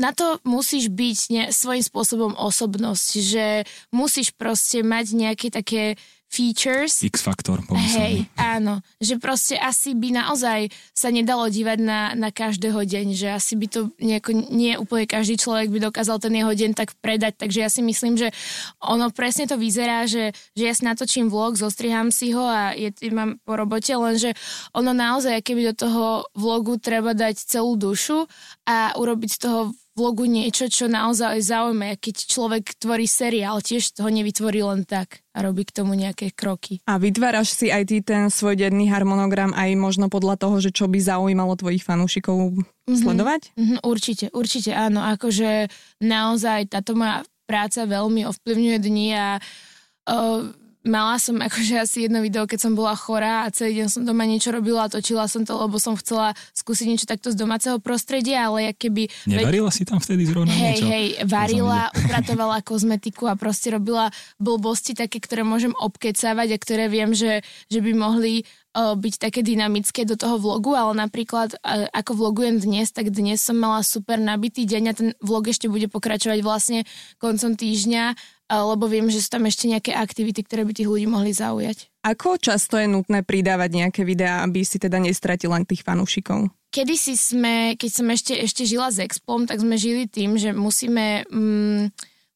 na 0.00 0.10
to 0.10 0.42
musíš 0.42 0.90
byť 0.90 1.18
ne, 1.30 1.44
svojím 1.54 1.84
spôsobom 1.86 2.32
osobnosť, 2.34 3.08
že 3.20 3.46
musíš 3.94 4.34
proste 4.34 4.82
mať 4.82 5.06
nejaké 5.14 5.54
také 5.54 6.00
features. 6.30 7.02
X-faktor, 7.02 7.58
Hej, 7.74 8.30
áno. 8.38 8.78
Že 9.02 9.18
proste 9.18 9.58
asi 9.58 9.98
by 9.98 10.14
naozaj 10.14 10.70
sa 10.94 11.10
nedalo 11.10 11.50
dívať 11.50 11.78
na, 11.82 12.14
na 12.14 12.30
každého 12.30 12.86
deň, 12.86 13.06
že 13.18 13.34
asi 13.34 13.58
by 13.58 13.66
to 13.66 13.80
nejako, 13.98 14.30
nie 14.54 14.78
úplne 14.78 15.10
každý 15.10 15.34
človek 15.34 15.74
by 15.74 15.90
dokázal 15.90 16.22
ten 16.22 16.30
jeho 16.38 16.54
deň 16.54 16.78
tak 16.78 16.94
predať, 17.02 17.34
takže 17.34 17.58
ja 17.66 17.68
si 17.68 17.82
myslím, 17.82 18.14
že 18.14 18.30
ono 18.78 19.10
presne 19.10 19.50
to 19.50 19.58
vyzerá, 19.58 20.06
že, 20.06 20.30
že 20.54 20.62
ja 20.70 20.72
si 20.72 20.86
natočím 20.86 21.26
vlog, 21.26 21.58
zostriham 21.58 22.14
si 22.14 22.30
ho 22.30 22.46
a 22.46 22.78
je, 22.78 22.94
mám 23.10 23.42
po 23.42 23.58
robote, 23.58 23.90
lenže 23.90 24.38
ono 24.70 24.94
naozaj, 24.94 25.42
keby 25.42 25.74
do 25.74 25.90
toho 25.90 26.30
vlogu 26.38 26.78
treba 26.78 27.10
dať 27.10 27.42
celú 27.42 27.74
dušu 27.74 28.30
a 28.70 28.94
urobiť 28.94 29.30
z 29.34 29.38
toho 29.42 29.60
vlogu 29.98 30.24
niečo, 30.26 30.70
čo 30.70 30.86
naozaj 30.86 31.42
zaujíma. 31.42 31.98
Keď 31.98 32.16
človek 32.30 32.78
tvorí 32.78 33.04
seriál, 33.04 33.58
tiež 33.60 33.98
ho 33.98 34.08
nevytvorí 34.08 34.62
len 34.62 34.86
tak 34.86 35.22
a 35.34 35.42
robí 35.42 35.66
k 35.66 35.74
tomu 35.82 35.94
nejaké 35.98 36.30
kroky. 36.34 36.82
A 36.86 36.98
vytváraš 36.98 37.54
si 37.54 37.70
aj 37.70 37.90
ty 37.90 38.02
ten 38.02 38.30
svoj 38.30 38.58
denný 38.58 38.90
harmonogram 38.90 39.54
aj 39.54 39.70
možno 39.78 40.06
podľa 40.10 40.38
toho, 40.38 40.56
že 40.62 40.70
čo 40.70 40.86
by 40.86 40.98
zaujímalo 40.98 41.58
tvojich 41.58 41.82
fanúšikov 41.82 42.54
mm-hmm. 42.54 42.96
sledovať? 42.96 43.42
Mm-hmm, 43.54 43.78
určite, 43.86 44.26
určite 44.34 44.70
áno. 44.74 45.02
Akože 45.02 45.70
naozaj 46.02 46.70
táto 46.70 46.94
moja 46.94 47.26
práca 47.50 47.82
veľmi 47.82 48.30
ovplyvňuje 48.30 48.78
dni 48.78 49.08
a 49.18 49.28
uh, 49.42 50.46
mala 50.80 51.20
som 51.20 51.36
akože 51.36 51.76
asi 51.76 52.08
jedno 52.08 52.24
video, 52.24 52.48
keď 52.48 52.58
som 52.68 52.72
bola 52.72 52.96
chorá 52.96 53.44
a 53.44 53.52
celý 53.52 53.84
deň 53.84 53.88
som 53.92 54.02
doma 54.04 54.24
niečo 54.24 54.48
robila 54.48 54.88
a 54.88 54.92
točila 54.92 55.28
som 55.28 55.44
to, 55.44 55.52
lebo 55.52 55.76
som 55.76 55.92
chcela 55.96 56.32
skúsiť 56.56 56.86
niečo 56.88 57.06
takto 57.06 57.28
z 57.28 57.36
domáceho 57.36 57.76
prostredia, 57.76 58.48
ale 58.48 58.70
ja 58.70 58.72
keby... 58.72 59.12
Nevarila 59.28 59.68
veď, 59.68 59.76
si 59.76 59.84
tam 59.84 60.00
vtedy 60.00 60.24
zrovna 60.24 60.52
hej, 60.52 60.80
niečo? 60.80 60.86
Hej, 60.88 61.06
varila, 61.28 61.92
upratovala 62.00 62.64
kozmetiku 62.64 63.28
a 63.28 63.36
proste 63.36 63.76
robila 63.76 64.08
blbosti 64.40 64.96
také, 64.96 65.20
ktoré 65.20 65.44
môžem 65.44 65.76
obkecávať 65.76 66.48
a 66.56 66.58
ktoré 66.58 66.88
viem, 66.88 67.12
že, 67.12 67.44
že 67.68 67.84
by 67.84 67.92
mohli 67.92 68.48
byť 68.74 69.14
také 69.18 69.42
dynamické 69.42 70.06
do 70.06 70.14
toho 70.14 70.38
vlogu, 70.38 70.78
ale 70.78 70.94
napríklad 70.94 71.58
ako 71.90 72.14
vlogujem 72.14 72.62
dnes, 72.62 72.94
tak 72.94 73.10
dnes 73.10 73.42
som 73.42 73.58
mala 73.58 73.82
super 73.82 74.22
nabitý 74.22 74.62
deň 74.62 74.82
a 74.86 74.94
ten 74.94 75.08
vlog 75.18 75.50
ešte 75.50 75.66
bude 75.66 75.90
pokračovať 75.90 76.38
vlastne 76.46 76.86
koncom 77.18 77.58
týždňa, 77.58 78.14
lebo 78.50 78.86
viem, 78.86 79.10
že 79.10 79.22
sú 79.22 79.30
tam 79.30 79.46
ešte 79.46 79.66
nejaké 79.66 79.90
aktivity, 79.90 80.46
ktoré 80.46 80.62
by 80.62 80.72
tých 80.74 80.90
ľudí 80.90 81.06
mohli 81.10 81.34
zaujať. 81.34 81.90
Ako 82.06 82.38
často 82.38 82.78
je 82.78 82.86
nutné 82.86 83.26
pridávať 83.26 83.70
nejaké 83.74 84.02
videá, 84.06 84.46
aby 84.46 84.62
si 84.62 84.78
teda 84.78 85.02
nestratil 85.02 85.50
len 85.50 85.66
tých 85.66 85.82
fanúšikov? 85.82 86.50
Kedy 86.70 86.94
si 86.94 87.18
sme, 87.18 87.74
keď 87.74 87.90
som 87.90 88.06
ešte, 88.06 88.38
ešte 88.38 88.62
žila 88.62 88.94
s 88.94 89.02
Expom, 89.02 89.50
tak 89.50 89.58
sme 89.58 89.74
žili 89.74 90.06
tým, 90.06 90.38
že 90.38 90.54
musíme... 90.54 91.26
Mm, 91.26 91.90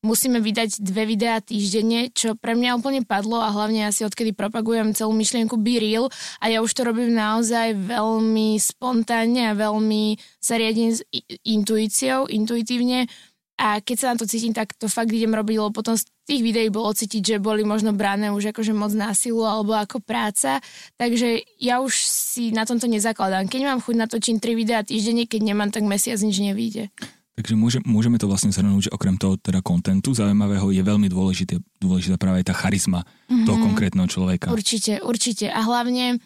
musíme 0.05 0.39
vydať 0.39 0.85
dve 0.85 1.09
videá 1.09 1.41
týždenne, 1.41 2.13
čo 2.13 2.37
pre 2.37 2.53
mňa 2.53 2.77
úplne 2.77 3.01
padlo 3.03 3.41
a 3.41 3.49
hlavne 3.49 3.89
asi 3.89 4.05
odkedy 4.05 4.37
propagujem 4.37 4.93
celú 4.93 5.17
myšlienku 5.17 5.57
Be 5.57 5.81
Real 5.81 6.13
a 6.39 6.53
ja 6.53 6.61
už 6.61 6.71
to 6.77 6.85
robím 6.85 7.17
naozaj 7.17 7.73
veľmi 7.73 8.61
spontánne 8.61 9.51
a 9.51 9.59
veľmi 9.59 10.21
sa 10.39 10.61
riadím 10.61 10.93
s 10.93 11.01
intuíciou, 11.43 12.29
intuitívne 12.29 13.09
a 13.55 13.79
keď 13.79 13.97
sa 13.97 14.11
na 14.13 14.19
to 14.19 14.27
cítim, 14.27 14.51
tak 14.51 14.75
to 14.75 14.91
fakt 14.91 15.15
idem 15.15 15.31
robiť, 15.31 15.57
lebo 15.63 15.71
potom 15.71 15.95
z 15.95 16.05
tých 16.27 16.43
videí 16.43 16.75
bolo 16.75 16.91
cítiť, 16.91 17.23
že 17.23 17.37
boli 17.39 17.63
možno 17.63 17.95
brané 17.95 18.35
už 18.35 18.51
akože 18.51 18.75
moc 18.75 18.91
násilu 18.91 19.47
alebo 19.47 19.79
ako 19.79 20.03
práca, 20.03 20.59
takže 20.99 21.39
ja 21.63 21.79
už 21.79 21.95
si 21.95 22.51
na 22.51 22.67
tomto 22.67 22.91
nezakladám. 22.91 23.47
Keď 23.47 23.61
mám 23.63 23.79
chuť 23.79 23.95
natočiť 23.95 24.35
3 24.43 24.59
videá 24.59 24.83
týždenne, 24.83 25.31
keď 25.31 25.41
nemám, 25.55 25.71
tak 25.71 25.87
mesiac 25.87 26.19
nič 26.19 26.43
nevíde. 26.43 26.91
Takže 27.35 27.55
môže, 27.59 27.79
môžeme 27.83 28.15
to 28.15 28.31
vlastne 28.31 28.55
zhrnúť, 28.55 28.91
že 28.91 28.95
okrem 28.95 29.19
toho 29.19 29.35
teda 29.35 29.59
kontentu 29.59 30.15
zaujímavého 30.15 30.71
je 30.71 30.83
veľmi 30.87 31.11
dôležité, 31.11 31.59
dôležitá 31.83 32.15
práve 32.15 32.47
aj 32.47 32.47
tá 32.51 32.55
charizma 32.55 33.03
mm-hmm. 33.03 33.43
toho 33.43 33.59
konkrétneho 33.59 34.07
človeka. 34.07 34.55
Určite, 34.55 35.03
určite. 35.03 35.51
A 35.51 35.67
hlavne 35.67 36.23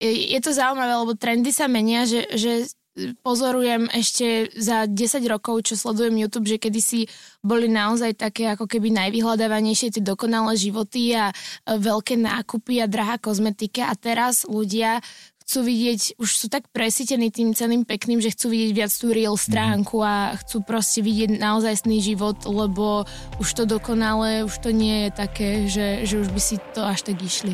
je 0.00 0.40
to 0.40 0.56
zaujímavé, 0.56 0.92
lebo 0.96 1.12
trendy 1.14 1.52
sa 1.52 1.68
menia, 1.68 2.08
že, 2.08 2.24
že 2.32 2.64
pozorujem 3.24 3.88
ešte 3.88 4.52
za 4.52 4.84
10 4.84 5.24
rokov, 5.24 5.64
čo 5.64 5.80
sledujem 5.80 6.12
YouTube, 6.20 6.44
že 6.44 6.60
kedysi 6.60 7.08
boli 7.40 7.64
naozaj 7.64 8.20
také 8.20 8.52
ako 8.52 8.68
keby 8.68 8.92
najvyhľadávanejšie 8.92 9.96
tie 9.96 10.02
dokonalé 10.04 10.52
životy 10.60 11.16
a 11.16 11.32
veľké 11.64 12.20
nákupy 12.20 12.84
a 12.84 12.86
drahá 12.90 13.16
kozmetika 13.16 13.88
a 13.88 13.96
teraz 13.96 14.44
ľudia 14.44 15.00
chcú 15.52 15.68
vidieť, 15.68 16.16
už 16.16 16.30
sú 16.32 16.46
tak 16.48 16.64
presítení 16.72 17.28
tým 17.28 17.52
celým 17.52 17.84
pekným, 17.84 18.24
že 18.24 18.32
chcú 18.32 18.56
vidieť 18.56 18.72
viac 18.72 18.88
tú 18.88 19.12
real 19.12 19.36
mhm. 19.36 19.44
stránku 19.44 20.00
a 20.00 20.32
chcú 20.40 20.64
proste 20.64 21.04
vidieť 21.04 21.36
naozajstný 21.36 22.00
život, 22.00 22.40
lebo 22.48 23.04
už 23.36 23.48
to 23.52 23.68
dokonalé, 23.68 24.48
už 24.48 24.64
to 24.64 24.72
nie 24.72 25.04
je 25.04 25.10
také, 25.12 25.68
že, 25.68 26.08
že 26.08 26.24
už 26.24 26.32
by 26.32 26.40
si 26.40 26.56
to 26.72 26.80
až 26.80 27.04
tak 27.04 27.20
išli. 27.20 27.52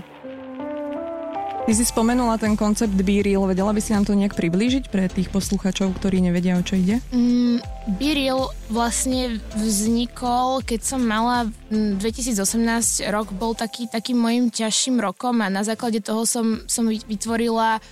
Ty 1.68 1.76
si 1.76 1.84
spomenula 1.84 2.40
ten 2.40 2.56
koncept 2.56 2.96
Be 3.04 3.20
Real, 3.20 3.44
vedela 3.44 3.76
by 3.76 3.80
si 3.84 3.92
nám 3.92 4.08
to 4.08 4.16
nejak 4.16 4.32
priblížiť 4.32 4.88
pre 4.88 5.04
tých 5.04 5.28
posluchačov, 5.28 6.00
ktorí 6.00 6.24
nevedia, 6.24 6.56
o 6.56 6.64
čo 6.64 6.80
ide? 6.80 6.96
Mm, 7.12 7.60
Be 8.00 8.10
Real 8.16 8.48
vlastne 8.72 9.36
vznikol, 9.52 10.64
keď 10.64 10.80
som 10.80 11.04
mala 11.04 11.44
2018 11.68 13.04
rok, 13.12 13.36
bol 13.36 13.52
taký, 13.52 13.84
takým 13.84 14.16
mojim 14.16 14.48
ťažším 14.48 14.96
rokom 14.96 15.44
a 15.44 15.52
na 15.52 15.60
základe 15.60 16.00
toho 16.00 16.24
som, 16.24 16.64
som 16.64 16.88
vytvorila 16.88 17.84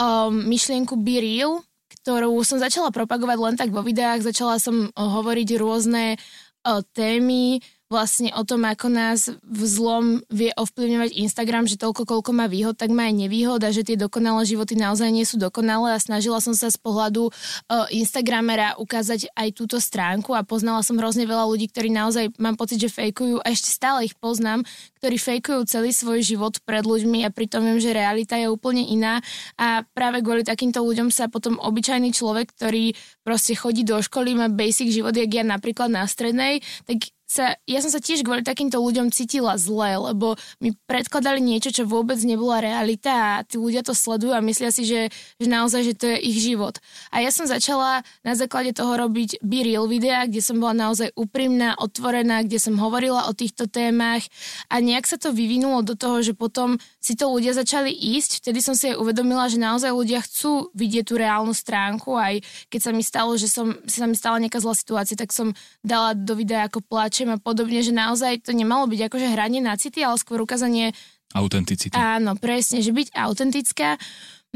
um, 0.00 0.40
myšlienku 0.48 0.96
Be 0.96 1.20
Real, 1.20 1.60
ktorú 2.00 2.40
som 2.40 2.56
začala 2.56 2.88
propagovať 2.88 3.36
len 3.36 3.54
tak 3.60 3.68
vo 3.68 3.84
videách, 3.84 4.24
začala 4.24 4.56
som 4.56 4.88
hovoriť 4.96 5.60
rôzne 5.60 6.16
uh, 6.16 6.80
témy, 6.96 7.60
vlastne 7.90 8.30
o 8.38 8.46
tom, 8.46 8.62
ako 8.62 8.86
nás 8.86 9.34
v 9.42 9.62
zlom 9.66 10.22
vie 10.30 10.54
ovplyvňovať 10.54 11.10
Instagram, 11.10 11.66
že 11.66 11.74
toľko, 11.74 12.06
koľko 12.06 12.30
má 12.30 12.46
výhod, 12.46 12.78
tak 12.78 12.94
má 12.94 13.10
aj 13.10 13.26
nevýhod 13.26 13.60
a 13.66 13.74
že 13.74 13.82
tie 13.82 13.98
dokonalé 13.98 14.46
životy 14.46 14.78
naozaj 14.78 15.10
nie 15.10 15.26
sú 15.26 15.42
dokonalé. 15.42 15.92
A 15.92 15.98
snažila 15.98 16.38
som 16.38 16.54
sa 16.54 16.70
z 16.70 16.78
pohľadu 16.78 17.28
uh, 17.28 17.90
Instagramera 17.90 18.78
ukázať 18.78 19.34
aj 19.34 19.48
túto 19.58 19.82
stránku 19.82 20.38
a 20.38 20.46
poznala 20.46 20.86
som 20.86 20.94
hrozne 21.02 21.26
veľa 21.26 21.50
ľudí, 21.50 21.66
ktorí 21.66 21.90
naozaj 21.90 22.38
mám 22.38 22.54
pocit, 22.54 22.78
že 22.78 22.94
fejkujú 22.94 23.42
a 23.42 23.50
ešte 23.50 23.74
stále 23.74 24.06
ich 24.06 24.14
poznám, 24.14 24.62
ktorí 25.02 25.18
fejkujú 25.18 25.60
celý 25.66 25.90
svoj 25.90 26.22
život 26.22 26.62
pred 26.62 26.86
ľuďmi 26.86 27.26
a 27.26 27.34
pritom 27.34 27.66
viem, 27.66 27.82
že 27.82 27.90
realita 27.90 28.38
je 28.38 28.46
úplne 28.46 28.86
iná. 28.86 29.18
A 29.58 29.82
práve 29.98 30.22
kvôli 30.22 30.46
takýmto 30.46 30.78
ľuďom 30.78 31.10
sa 31.10 31.26
potom 31.26 31.58
obyčajný 31.58 32.14
človek, 32.14 32.54
ktorý 32.54 32.94
proste 33.26 33.58
chodí 33.58 33.82
do 33.82 33.98
školy, 33.98 34.38
má 34.38 34.46
basic 34.46 34.94
život, 34.94 35.10
jak 35.10 35.32
ja 35.34 35.42
napríklad 35.42 35.90
na 35.90 36.06
strednej, 36.06 36.62
tak 36.86 37.10
sa, 37.30 37.54
ja 37.62 37.78
som 37.78 37.94
sa 37.94 38.02
tiež 38.02 38.26
kvôli 38.26 38.42
takýmto 38.42 38.82
ľuďom 38.82 39.14
cítila 39.14 39.54
zle, 39.54 40.10
lebo 40.10 40.34
mi 40.58 40.74
predkladali 40.74 41.38
niečo, 41.38 41.70
čo 41.70 41.86
vôbec 41.86 42.18
nebola 42.26 42.58
realita 42.58 43.38
a 43.38 43.46
tí 43.46 43.54
ľudia 43.54 43.86
to 43.86 43.94
sledujú 43.94 44.34
a 44.34 44.42
myslia 44.42 44.74
si, 44.74 44.82
že, 44.82 45.14
že 45.38 45.46
naozaj, 45.46 45.80
že 45.86 45.94
to 45.94 46.10
je 46.10 46.18
ich 46.26 46.42
život. 46.42 46.82
A 47.14 47.22
ja 47.22 47.30
som 47.30 47.46
začala 47.46 48.02
na 48.26 48.34
základe 48.34 48.74
toho 48.74 48.98
robiť 48.98 49.38
Be 49.46 49.62
Real 49.62 49.86
videa, 49.86 50.26
kde 50.26 50.42
som 50.42 50.58
bola 50.58 50.74
naozaj 50.74 51.14
úprimná, 51.14 51.78
otvorená, 51.78 52.42
kde 52.42 52.58
som 52.58 52.74
hovorila 52.82 53.30
o 53.30 53.32
týchto 53.32 53.70
témach 53.70 54.26
a 54.66 54.82
nejak 54.82 55.06
sa 55.06 55.14
to 55.14 55.30
vyvinulo 55.30 55.86
do 55.86 55.94
toho, 55.94 56.26
že 56.26 56.34
potom 56.34 56.82
si 56.98 57.14
to 57.14 57.30
ľudia 57.30 57.54
začali 57.54 57.94
ísť. 57.94 58.42
Vtedy 58.42 58.58
som 58.58 58.74
si 58.74 58.90
aj 58.90 58.98
uvedomila, 58.98 59.46
že 59.46 59.62
naozaj 59.62 59.94
ľudia 59.94 60.18
chcú 60.26 60.74
vidieť 60.74 61.06
tú 61.06 61.14
reálnu 61.14 61.54
stránku, 61.54 62.10
aj 62.18 62.42
keď 62.66 62.80
sa 62.82 62.90
mi 62.90 63.06
stalo, 63.06 63.38
že 63.38 63.46
som, 63.46 63.78
sa 63.86 64.10
mi 64.10 64.18
stala 64.18 64.42
nejaká 64.42 64.58
zlá 64.58 64.74
situácia, 64.74 65.14
tak 65.14 65.30
som 65.30 65.54
dala 65.86 66.18
do 66.18 66.34
videa 66.34 66.66
ako 66.66 66.82
pláč 66.82 67.19
plačem 67.20 67.36
a 67.36 67.36
podobne, 67.36 67.80
že 67.84 67.92
naozaj 67.92 68.48
to 68.48 68.56
nemalo 68.56 68.88
byť 68.88 69.12
akože 69.12 69.26
hranie 69.36 69.60
na 69.60 69.76
city, 69.76 70.00
ale 70.00 70.16
skôr 70.16 70.40
ukázanie 70.40 70.96
autenticity. 71.36 71.92
Áno, 71.92 72.32
presne, 72.40 72.80
že 72.80 72.96
byť 72.96 73.12
autentická. 73.12 74.00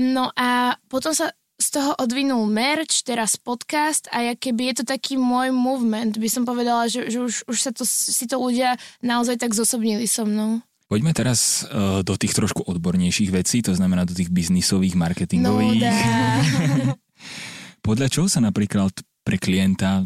No 0.00 0.33
a 0.33 0.80
potom 0.88 1.12
sa 1.12 1.37
z 1.54 1.68
toho 1.71 1.92
odvinul 2.00 2.50
merch, 2.50 3.04
teraz 3.06 3.38
podcast 3.38 4.11
a 4.11 4.26
ja 4.26 4.35
keby 4.35 4.75
je 4.75 4.83
to 4.83 4.85
taký 4.90 5.14
môj 5.14 5.54
movement, 5.54 6.18
by 6.18 6.26
som 6.26 6.42
povedala, 6.42 6.90
že, 6.90 7.06
že 7.12 7.23
už, 7.23 7.47
už 7.47 7.59
sa 7.61 7.71
to, 7.71 7.87
si 7.87 8.26
to 8.26 8.40
ľudia 8.40 8.75
naozaj 9.04 9.38
tak 9.38 9.54
zosobnili 9.54 10.09
so 10.11 10.26
mnou. 10.26 10.64
Poďme 10.90 11.14
teraz 11.14 11.62
uh, 11.68 12.02
do 12.02 12.18
tých 12.18 12.35
trošku 12.35 12.66
odbornejších 12.66 13.30
vecí, 13.30 13.62
to 13.62 13.71
znamená 13.71 14.02
do 14.02 14.18
tých 14.18 14.35
biznisových, 14.35 14.99
marketingových. 14.99 15.78
No, 15.78 16.99
Podľa 17.87 18.09
čoho 18.11 18.26
sa 18.26 18.42
napríklad 18.42 18.90
pre 19.24 19.40
klienta 19.40 20.04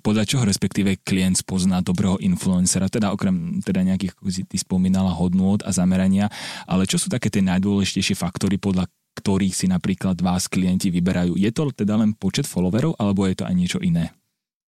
podľa 0.00 0.24
čoho 0.24 0.46
respektíve 0.46 1.02
klient 1.02 1.42
spozná 1.42 1.82
dobrého 1.82 2.16
influencera, 2.22 2.86
teda 2.88 3.10
okrem 3.12 3.60
teda 3.60 3.82
nejakých, 3.84 4.14
ako 4.14 4.30
si 4.30 4.42
ty 4.46 4.56
spomínala, 4.56 5.12
hodnôt 5.12 5.60
a 5.66 5.70
zamerania, 5.74 6.30
ale 6.64 6.86
čo 6.86 6.96
sú 6.96 7.10
také 7.10 7.28
tie 7.28 7.42
najdôležitejšie 7.44 8.14
faktory, 8.14 8.56
podľa 8.56 8.88
ktorých 9.18 9.54
si 9.54 9.66
napríklad 9.66 10.22
vás 10.22 10.46
klienti 10.46 10.94
vyberajú? 10.94 11.34
Je 11.34 11.50
to 11.50 11.74
teda 11.74 11.98
len 11.98 12.14
počet 12.14 12.46
followerov, 12.46 12.94
alebo 12.96 13.26
je 13.26 13.42
to 13.42 13.44
aj 13.44 13.54
niečo 13.58 13.78
iné? 13.82 14.14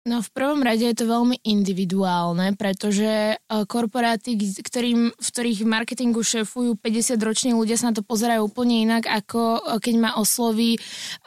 No 0.02 0.18
v 0.18 0.34
prvom 0.34 0.66
rade 0.66 0.82
je 0.82 0.98
to 0.98 1.06
veľmi 1.06 1.46
individuálne, 1.46 2.58
pretože 2.58 3.06
e, 3.06 3.34
korporáty, 3.70 4.34
ktorým, 4.58 5.14
v 5.14 5.28
ktorých 5.30 5.62
marketingu 5.62 6.26
šéfujú 6.26 6.74
50-roční 6.74 7.54
ľudia 7.54 7.78
sa 7.78 7.94
na 7.94 7.94
to 7.94 8.02
pozerajú 8.02 8.50
úplne 8.50 8.82
inak, 8.82 9.06
ako 9.06 9.62
e, 9.62 9.78
keď 9.78 9.94
ma 10.02 10.10
osloví 10.18 10.74
e, 10.74 10.78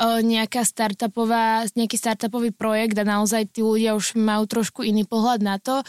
nejaká 0.04 0.68
startupová, 0.68 1.64
nejaký 1.72 1.96
startupový 1.96 2.52
projekt 2.52 3.00
a 3.00 3.08
naozaj 3.08 3.48
tí 3.48 3.64
ľudia 3.64 3.96
už 3.96 4.20
majú 4.20 4.44
trošku 4.44 4.84
iný 4.84 5.08
pohľad 5.08 5.40
na 5.40 5.56
to. 5.56 5.80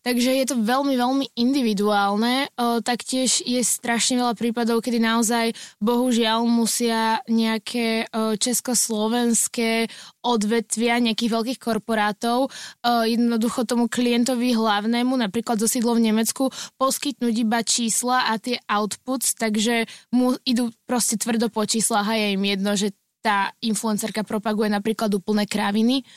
Takže 0.00 0.32
je 0.40 0.46
to 0.48 0.64
veľmi, 0.64 0.96
veľmi 0.96 1.26
individuálne. 1.36 2.48
Taktiež 2.80 3.44
je 3.44 3.60
strašne 3.60 4.16
veľa 4.16 4.32
prípadov, 4.32 4.80
kedy 4.80 4.96
naozaj 4.96 5.52
bohužiaľ 5.84 6.48
musia 6.48 7.20
nejaké 7.28 8.08
československé 8.40 9.92
odvetvia 10.20 11.00
nejakých 11.00 11.30
veľkých 11.32 11.60
korporátov 11.60 12.48
uh, 12.48 13.04
jednoducho 13.08 13.64
tomu 13.64 13.88
klientovi 13.88 14.52
hlavnému, 14.52 15.16
napríklad 15.16 15.56
zo 15.56 15.68
sídlo 15.68 15.96
v 15.96 16.12
Nemecku, 16.12 16.52
poskytnúť 16.76 17.34
iba 17.34 17.60
čísla 17.64 18.28
a 18.28 18.36
tie 18.36 18.60
outputs, 18.68 19.36
takže 19.36 19.88
mu 20.12 20.36
idú 20.44 20.72
proste 20.84 21.16
tvrdo 21.16 21.48
po 21.48 21.64
číslach 21.64 22.08
a 22.08 22.14
je 22.16 22.36
im 22.36 22.44
jedno, 22.44 22.72
že 22.76 22.92
tá 23.20 23.52
influencerka 23.60 24.24
propaguje 24.24 24.72
napríklad 24.72 25.12
úplné 25.12 25.44
kráviny. 25.44 26.08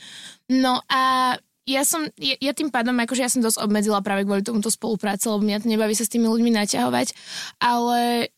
No 0.47 0.79
a 0.87 1.35
ja 1.63 1.83
som, 1.87 2.03
ja, 2.19 2.35
ja 2.39 2.51
tým 2.51 2.71
pádom, 2.71 2.95
akože 2.95 3.23
ja 3.23 3.31
som 3.31 3.43
dosť 3.43 3.63
obmedzila 3.63 4.03
práve 4.03 4.27
kvôli 4.27 4.43
tomuto 4.43 4.67
spolupráce, 4.67 5.31
lebo 5.31 5.43
mňa 5.43 5.63
to 5.63 5.71
nebaví 5.71 5.95
sa 5.95 6.03
s 6.03 6.11
tými 6.11 6.27
ľuďmi 6.27 6.51
naťahovať, 6.51 7.15
ale 7.63 8.31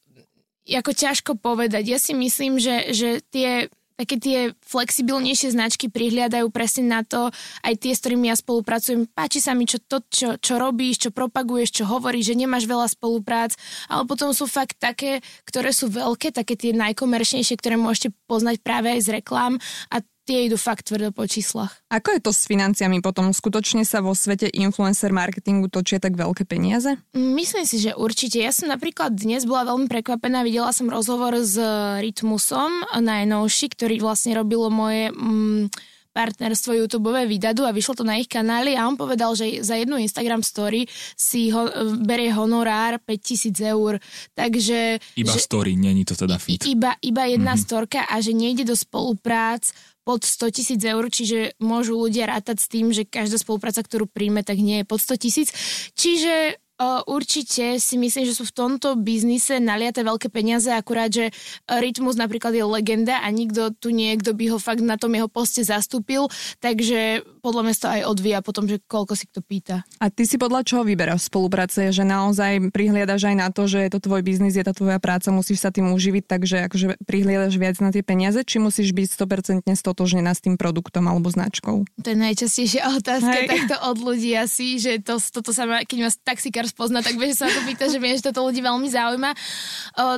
ako 0.65 0.91
ťažko 0.93 1.31
povedať. 1.38 1.89
Ja 1.89 2.01
si 2.01 2.17
myslím, 2.17 2.57
že, 2.57 2.89
že 2.93 3.22
tie 3.29 3.69
také 3.95 4.15
tie 4.19 4.37
flexibilnejšie 4.63 5.55
značky 5.55 5.87
prihliadajú 5.87 6.51
presne 6.51 6.87
na 6.87 7.01
to, 7.01 7.31
aj 7.63 7.73
tie, 7.79 7.95
s 7.95 8.03
ktorými 8.03 8.27
ja 8.27 8.35
spolupracujem. 8.35 9.07
Páči 9.11 9.39
sa 9.39 9.55
mi, 9.55 9.63
čo 9.63 9.79
to, 9.79 10.03
čo, 10.11 10.35
čo 10.35 10.59
robíš, 10.59 11.07
čo 11.07 11.09
propaguješ, 11.15 11.81
čo 11.81 11.83
hovoríš, 11.87 12.35
že 12.35 12.39
nemáš 12.39 12.67
veľa 12.67 12.91
spoluprác, 12.91 13.55
ale 13.87 14.03
potom 14.03 14.35
sú 14.35 14.47
fakt 14.47 14.75
také, 14.79 15.23
ktoré 15.47 15.71
sú 15.71 15.87
veľké, 15.87 16.35
také 16.35 16.59
tie 16.59 16.75
najkomerčnejšie, 16.75 17.55
ktoré 17.59 17.79
môžete 17.79 18.11
poznať 18.27 18.59
práve 18.61 18.91
aj 18.91 18.99
z 19.07 19.09
reklám 19.23 19.57
a 19.91 20.03
tie 20.25 20.50
idú 20.50 20.58
fakt 20.58 20.89
tvrdo 20.89 21.13
po 21.13 21.29
číslach. 21.29 21.86
Ako 21.94 22.17
je 22.17 22.22
to 22.25 22.32
s 22.34 22.50
financiami 22.50 23.00
potom? 23.00 23.29
Skutočne 23.29 23.86
sa 23.86 24.01
vo 24.01 24.17
svete 24.17 24.50
influencer 24.50 25.13
marketingu 25.13 25.70
točia 25.70 26.01
tak 26.01 26.17
veľké 26.17 26.50
peniaze? 26.50 26.98
Myslím 27.13 27.63
si, 27.63 27.77
že 27.77 27.94
určite. 27.94 28.41
Ja 28.41 28.50
som 28.50 28.67
napríklad 28.67 29.13
dnes 29.13 29.46
bola 29.46 29.70
veľmi 29.70 29.86
prekvapená. 29.86 30.41
Videla 30.41 30.74
som 30.74 30.89
rozhovor 30.89 31.38
s 31.38 31.55
Rytmusom 32.01 32.89
najnovší, 32.98 33.72
ktorý 33.77 34.01
vlastne 34.01 34.36
robilo 34.36 34.74
moje... 34.74 35.13
Mm, 35.13 35.70
partnerstvo 36.15 36.72
YouTube 36.72 37.12
vydadu 37.27 37.67
a 37.67 37.75
vyšlo 37.75 38.00
to 38.00 38.03
na 38.07 38.15
ich 38.15 38.31
kanály 38.31 38.79
a 38.79 38.88
on 38.88 38.95
povedal, 38.95 39.36
že 39.36 39.60
za 39.60 39.75
jednu 39.75 40.00
Instagram 40.00 40.39
story 40.39 40.88
si 41.19 41.51
ho, 41.51 41.67
berie 42.00 42.31
honorár 42.31 43.03
5000 43.03 43.51
eur. 43.60 44.00
Takže... 44.31 45.03
Iba 45.19 45.36
že, 45.36 45.39
story, 45.43 45.75
není 45.75 46.07
to 46.07 46.15
teda 46.15 46.39
fit. 46.39 46.63
Iba, 46.63 46.95
iba 47.03 47.27
jedna 47.27 47.60
mm-hmm. 47.60 47.67
storka 47.67 48.07
a 48.07 48.24
že 48.24 48.31
nejde 48.31 48.63
do 48.63 48.79
spoluprác 48.79 49.75
pod 50.05 50.22
100 50.22 50.55
tisíc 50.55 50.81
eur, 50.86 51.03
čiže 51.10 51.57
môžu 51.57 51.98
ľudia 51.98 52.29
rátať 52.29 52.62
s 52.62 52.67
tým, 52.69 52.93
že 52.93 53.10
každá 53.10 53.41
spolupráca, 53.41 53.81
ktorú 53.81 54.05
príjme, 54.05 54.45
tak 54.45 54.62
nie 54.62 54.86
je 54.86 54.86
pod 54.86 55.01
100 55.01 55.17
tisíc. 55.17 55.50
Čiže 55.98 56.62
určite 57.08 57.79
si 57.79 57.96
myslím, 57.96 58.27
že 58.27 58.36
sú 58.36 58.44
v 58.44 58.55
tomto 58.55 59.00
biznise 59.00 59.63
naliate 59.63 60.03
veľké 60.03 60.27
peniaze, 60.27 60.67
akurát, 60.72 61.08
že 61.08 61.32
Rytmus 61.67 62.20
napríklad 62.20 62.51
je 62.51 62.65
legenda 62.67 63.24
a 63.24 63.27
nikto 63.32 63.72
tu 63.75 63.96
nie, 63.96 64.12
kto 64.20 64.36
by 64.36 64.51
ho 64.51 64.60
fakt 64.60 64.84
na 64.84 65.00
tom 65.00 65.15
jeho 65.15 65.32
poste 65.32 65.63
zastúpil, 65.63 66.27
takže 66.60 67.24
podľa 67.45 67.61
mňa 67.61 67.73
to 67.77 67.87
aj 67.93 68.01
odvíja 68.09 68.39
potom, 68.41 68.65
že 68.65 68.81
koľko 68.81 69.13
si 69.13 69.29
kto 69.29 69.45
pýta. 69.45 69.85
A 70.01 70.09
ty 70.09 70.25
si 70.25 70.41
podľa 70.41 70.65
čoho 70.65 70.81
vyberáš 70.81 71.29
spolupráce? 71.29 71.93
Že 71.93 72.09
naozaj 72.09 72.73
prihliadaš 72.73 73.29
aj 73.29 73.35
na 73.37 73.53
to, 73.53 73.69
že 73.69 73.85
je 73.85 73.91
to 73.93 73.99
tvoj 74.01 74.25
biznis, 74.25 74.57
je 74.57 74.65
to 74.65 74.73
tvoja 74.73 74.97
práca, 74.97 75.29
musíš 75.29 75.61
sa 75.61 75.69
tým 75.69 75.93
uživiť, 75.93 76.25
takže 76.25 76.65
akože 76.65 76.97
prihliadaš 77.05 77.53
viac 77.61 77.77
na 77.77 77.93
tie 77.93 78.01
peniaze, 78.01 78.41
či 78.41 78.57
musíš 78.57 78.89
byť 78.97 79.13
100% 79.13 79.77
stotožnená 79.77 80.33
s 80.33 80.41
tým 80.41 80.57
produktom 80.57 81.05
alebo 81.05 81.29
značkou? 81.29 81.85
To 81.85 82.07
je 82.09 82.17
najčastejšia 82.17 82.89
otázka 82.97 83.37
Hej. 83.45 83.47
takto 83.47 83.75
od 83.85 83.97
ľudí 84.01 84.33
asi, 84.33 84.81
že 84.81 84.97
to, 85.05 85.21
toto 85.21 85.53
sa 85.53 85.69
ma, 85.69 85.85
keď 85.85 85.97
ma 86.01 86.09
taxikár 86.09 86.65
spozna, 86.65 87.05
tak 87.05 87.21
vieš 87.21 87.45
sa 87.45 87.51
to 87.53 87.61
pýta, 87.69 87.85
že 87.85 88.01
viem, 88.01 88.17
že 88.17 88.25
toto 88.25 88.41
ľudí 88.41 88.65
veľmi 88.65 88.89
zaujíma. 88.89 89.31
O, 89.35 89.37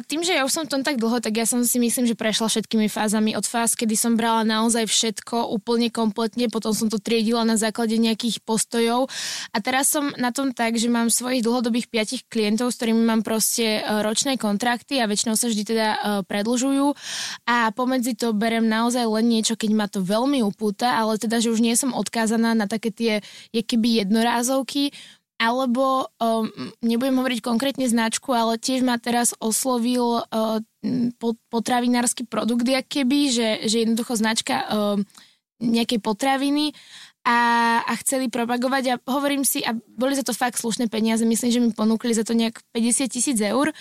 tým, 0.08 0.24
že 0.24 0.40
ja 0.40 0.48
už 0.48 0.54
som 0.56 0.64
v 0.64 0.72
tom 0.80 0.82
tak 0.88 0.96
dlho, 0.96 1.20
tak 1.20 1.36
ja 1.36 1.44
som 1.44 1.60
si 1.68 1.76
myslím, 1.82 2.08
že 2.08 2.16
prešla 2.16 2.48
všetkými 2.48 2.88
fázami. 2.88 3.36
Od 3.36 3.44
fáz, 3.44 3.76
kedy 3.76 4.00
som 4.00 4.16
brala 4.16 4.48
naozaj 4.48 4.88
všetko 4.88 5.52
úplne 5.52 5.92
kompletne, 5.92 6.48
potom 6.48 6.72
som 6.72 6.88
to 6.88 7.02
tri 7.02 7.17
triedila 7.18 7.42
na 7.50 7.58
základe 7.58 7.98
nejakých 7.98 8.46
postojov. 8.46 9.10
A 9.50 9.58
teraz 9.58 9.90
som 9.90 10.14
na 10.22 10.30
tom 10.30 10.54
tak, 10.54 10.78
že 10.78 10.86
mám 10.86 11.10
svojich 11.10 11.42
dlhodobých 11.42 11.90
piatich 11.90 12.30
klientov, 12.30 12.70
s 12.70 12.78
ktorými 12.78 13.02
mám 13.02 13.26
proste 13.26 13.82
e, 13.82 14.06
ročné 14.06 14.38
kontrakty 14.38 15.02
a 15.02 15.10
väčšinou 15.10 15.34
sa 15.34 15.50
vždy 15.50 15.64
teda 15.66 15.88
e, 15.90 15.98
predlžujú. 16.30 16.94
A 17.50 17.74
pomedzi 17.74 18.14
to 18.14 18.38
berem 18.38 18.70
naozaj 18.70 19.02
len 19.10 19.26
niečo, 19.26 19.58
keď 19.58 19.72
ma 19.74 19.90
to 19.90 20.06
veľmi 20.06 20.46
upúta, 20.46 20.94
ale 20.94 21.18
teda, 21.18 21.42
že 21.42 21.50
už 21.50 21.58
nie 21.58 21.74
som 21.74 21.90
odkázaná 21.98 22.54
na 22.54 22.70
také 22.70 22.94
tie 22.94 23.26
keby 23.50 24.06
jednorázovky, 24.06 24.94
alebo 25.42 26.10
um, 26.18 26.50
nebudem 26.82 27.18
hovoriť 27.18 27.40
konkrétne 27.46 27.86
značku, 27.86 28.34
ale 28.34 28.58
tiež 28.58 28.82
ma 28.82 28.98
teraz 28.98 29.38
oslovil 29.38 30.26
uh, 30.26 30.58
potravinársky 31.54 32.26
produkt, 32.26 32.66
keby, 32.66 33.20
že, 33.30 33.50
že 33.70 33.86
jednoducho 33.86 34.18
značka 34.18 34.66
uh, 34.66 34.98
nejakej 35.62 36.00
potraviny 36.02 36.74
a, 37.28 37.38
a 37.84 37.94
chceli 38.00 38.32
propagovať. 38.32 38.84
A 38.88 38.96
hovorím 39.12 39.44
si, 39.44 39.60
a 39.60 39.76
boli 39.76 40.16
za 40.16 40.24
to 40.24 40.32
fakt 40.32 40.56
slušné 40.56 40.88
peniaze, 40.88 41.28
myslím, 41.28 41.52
že 41.52 41.60
mi 41.60 41.72
ponúkli 41.76 42.16
za 42.16 42.24
to 42.24 42.32
nejak 42.32 42.64
50 42.72 43.12
tisíc 43.12 43.38
eur. 43.44 43.76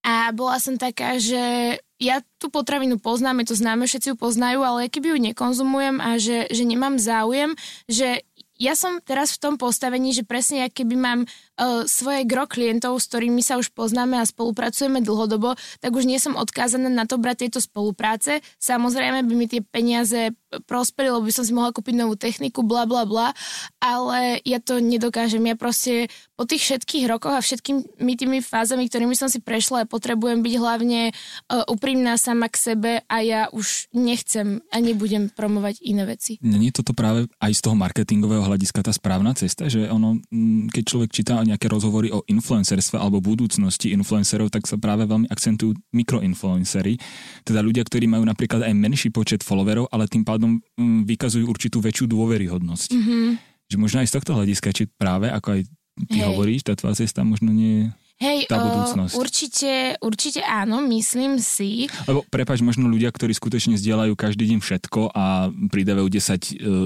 A 0.00 0.32
bola 0.32 0.56
som 0.58 0.80
taká, 0.80 1.20
že 1.20 1.76
ja 2.00 2.24
tú 2.40 2.48
potravinu 2.48 2.96
poznám, 2.96 3.44
je 3.44 3.52
to 3.52 3.60
známe, 3.60 3.84
všetci 3.84 4.10
ju 4.10 4.16
poznajú, 4.16 4.64
ale 4.64 4.88
keby 4.88 5.12
ju 5.12 5.18
nekonzumujem 5.20 6.00
a 6.00 6.16
že, 6.16 6.48
že 6.48 6.64
nemám 6.64 6.96
záujem, 6.96 7.52
že 7.84 8.24
ja 8.60 8.76
som 8.76 9.00
teraz 9.00 9.32
v 9.34 9.48
tom 9.48 9.54
postavení, 9.56 10.12
že 10.12 10.28
presne 10.28 10.68
keby 10.68 10.94
mám 10.94 11.20
uh, 11.24 11.88
svoje 11.88 12.28
gro 12.28 12.44
klientov, 12.44 13.00
s 13.00 13.08
ktorými 13.08 13.40
sa 13.40 13.56
už 13.56 13.72
poznáme 13.72 14.20
a 14.20 14.28
spolupracujeme 14.28 15.00
dlhodobo, 15.00 15.56
tak 15.80 15.96
už 15.96 16.04
nie 16.04 16.20
som 16.20 16.36
odkázaná 16.36 16.92
na 16.92 17.08
to 17.08 17.16
brať 17.16 17.48
tieto 17.48 17.64
spolupráce. 17.64 18.44
Samozrejme 18.60 19.24
by 19.24 19.32
mi 19.32 19.48
tie 19.48 19.64
peniaze 19.64 20.36
prospeli, 20.68 21.08
lebo 21.08 21.24
by 21.24 21.32
som 21.32 21.44
si 21.48 21.56
mohla 21.56 21.72
kúpiť 21.72 21.94
novú 21.96 22.20
techniku, 22.20 22.60
bla 22.60 22.84
bla 22.84 23.08
bla, 23.08 23.32
ale 23.80 24.44
ja 24.44 24.60
to 24.60 24.76
nedokážem. 24.76 25.40
Ja 25.48 25.56
proste 25.56 26.12
po 26.40 26.48
tých 26.48 26.72
všetkých 26.72 27.04
rokoch 27.04 27.36
a 27.36 27.44
všetkými 27.44 28.14
tými 28.16 28.40
fázami, 28.40 28.88
ktorými 28.88 29.12
som 29.12 29.28
si 29.28 29.44
prešla, 29.44 29.84
ja 29.84 29.86
potrebujem 29.86 30.40
byť 30.40 30.54
hlavne 30.56 31.12
uh, 31.12 31.68
úprimná 31.68 32.16
sama 32.16 32.48
k 32.48 32.56
sebe 32.56 32.92
a 33.04 33.16
ja 33.20 33.52
už 33.52 33.92
nechcem 33.92 34.64
a 34.72 34.80
nebudem 34.80 35.28
promovať 35.28 35.84
iné 35.84 36.08
veci. 36.08 36.40
Není 36.40 36.72
toto 36.72 36.96
práve 36.96 37.28
aj 37.44 37.52
z 37.52 37.60
toho 37.60 37.76
marketingového 37.76 38.40
hľadiska 38.40 38.80
tá 38.80 38.88
správna 38.88 39.36
cesta, 39.36 39.68
že 39.68 39.84
ono, 39.92 40.16
mm, 40.32 40.72
keď 40.72 40.82
človek 40.88 41.10
číta 41.12 41.44
nejaké 41.44 41.68
rozhovory 41.68 42.08
o 42.08 42.24
influencerstve 42.24 42.96
alebo 42.96 43.20
budúcnosti 43.20 43.92
influencerov, 43.92 44.48
tak 44.48 44.64
sa 44.64 44.80
práve 44.80 45.04
veľmi 45.04 45.28
akcentujú 45.28 45.76
mikroinfluencery, 45.92 46.96
teda 47.44 47.60
ľudia, 47.60 47.84
ktorí 47.84 48.08
majú 48.08 48.24
napríklad 48.24 48.64
aj 48.64 48.72
menší 48.72 49.12
počet 49.12 49.44
followerov, 49.44 49.92
ale 49.92 50.08
tým 50.08 50.24
pádom 50.24 50.56
mm, 50.80 51.04
vykazujú 51.04 51.44
určitú 51.44 51.84
väčšiu 51.84 52.08
dôveryhodnosť. 52.08 52.96
Mm-hmm. 52.96 53.24
Že 53.70 53.76
možno 53.76 54.00
aj 54.00 54.08
z 54.08 54.14
tohto 54.16 54.32
hľadiska, 54.40 54.72
či 54.72 54.88
práve 54.88 55.28
ako 55.28 55.60
aj 55.60 55.60
ty 56.08 56.20
Hej. 56.20 56.26
hovoríš, 56.30 56.60
tá 56.66 56.72
tvoja 56.76 56.98
cesta 56.98 57.24
možno 57.26 57.50
nie 57.54 57.72
je 57.72 57.86
Hej, 58.20 58.52
tá 58.52 58.60
budúcnosť. 58.60 59.16
Uh, 59.16 59.20
určite, 59.24 59.70
určite 60.04 60.40
áno, 60.44 60.84
myslím 60.92 61.40
si. 61.40 61.88
Lebo 62.04 62.20
prepač, 62.28 62.60
možno 62.60 62.84
ľudia, 62.92 63.08
ktorí 63.08 63.32
skutočne 63.32 63.80
zdieľajú 63.80 64.12
každý 64.12 64.44
deň 64.44 64.60
všetko 64.60 65.16
a 65.16 65.48
pridávajú 65.48 66.08
10 66.12 66.20
uh, 66.20 66.40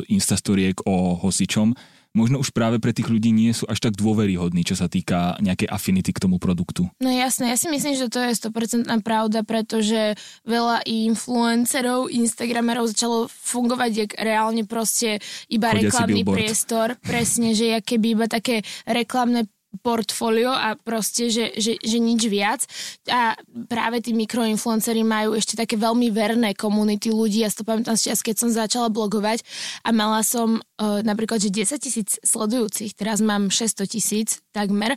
instastoriek 0.07 0.79
o 0.87 1.19
hosičom, 1.19 1.75
možno 2.15 2.41
už 2.41 2.55
práve 2.55 2.79
pre 2.79 2.95
tých 2.95 3.11
ľudí 3.11 3.35
nie 3.35 3.51
sú 3.51 3.67
až 3.67 3.83
tak 3.83 3.99
dôveryhodní, 3.99 4.63
čo 4.63 4.79
sa 4.79 4.87
týka 4.87 5.37
nejakej 5.43 5.69
affinity 5.69 6.15
k 6.15 6.23
tomu 6.23 6.39
produktu. 6.39 6.87
No 7.03 7.11
jasné, 7.11 7.51
ja 7.51 7.59
si 7.59 7.67
myslím, 7.69 7.99
že 7.99 8.07
to 8.07 8.23
je 8.23 8.39
100% 8.39 8.87
pravda, 9.03 9.43
pretože 9.43 10.15
veľa 10.47 10.87
influencerov, 10.87 12.09
instagramerov 12.09 12.95
začalo 12.95 13.27
fungovať 13.29 13.91
jak 13.93 14.11
reálne 14.17 14.63
proste 14.65 15.19
iba 15.51 15.75
Chodia 15.75 15.91
reklamný 15.91 16.23
priestor, 16.23 16.95
presne, 17.03 17.53
že 17.53 17.83
keby 17.83 18.07
iba 18.15 18.27
také 18.31 18.63
reklamné 18.87 19.51
portfólio 19.81 20.53
a 20.53 20.79
proste, 20.79 21.33
že, 21.33 21.55
že, 21.57 21.79
že 21.81 21.99
nič 21.99 22.27
viac. 22.29 22.61
A 23.11 23.35
práve 23.67 24.05
tí 24.05 24.13
mikroinfluenceri 24.13 25.03
majú 25.03 25.35
ešte 25.35 25.59
také 25.59 25.75
veľmi 25.81 26.13
verné 26.13 26.53
komunity 26.53 27.11
ľudí. 27.11 27.43
Ja 27.43 27.51
si 27.51 27.63
to 27.63 27.67
pamätám 27.67 27.99
z 27.99 28.13
čas, 28.13 28.23
keď 28.23 28.37
som 28.39 28.51
začala 28.53 28.89
blogovať 28.93 29.43
a 29.83 29.91
mala 29.91 30.21
som 30.23 30.61
uh, 30.61 31.01
napríklad, 31.03 31.41
že 31.41 31.51
10 31.51 31.81
tisíc 31.81 32.09
sledujúcich, 32.23 32.95
teraz 32.95 33.25
mám 33.25 33.49
600 33.51 33.89
tisíc 33.89 34.29
takmer. 34.55 34.95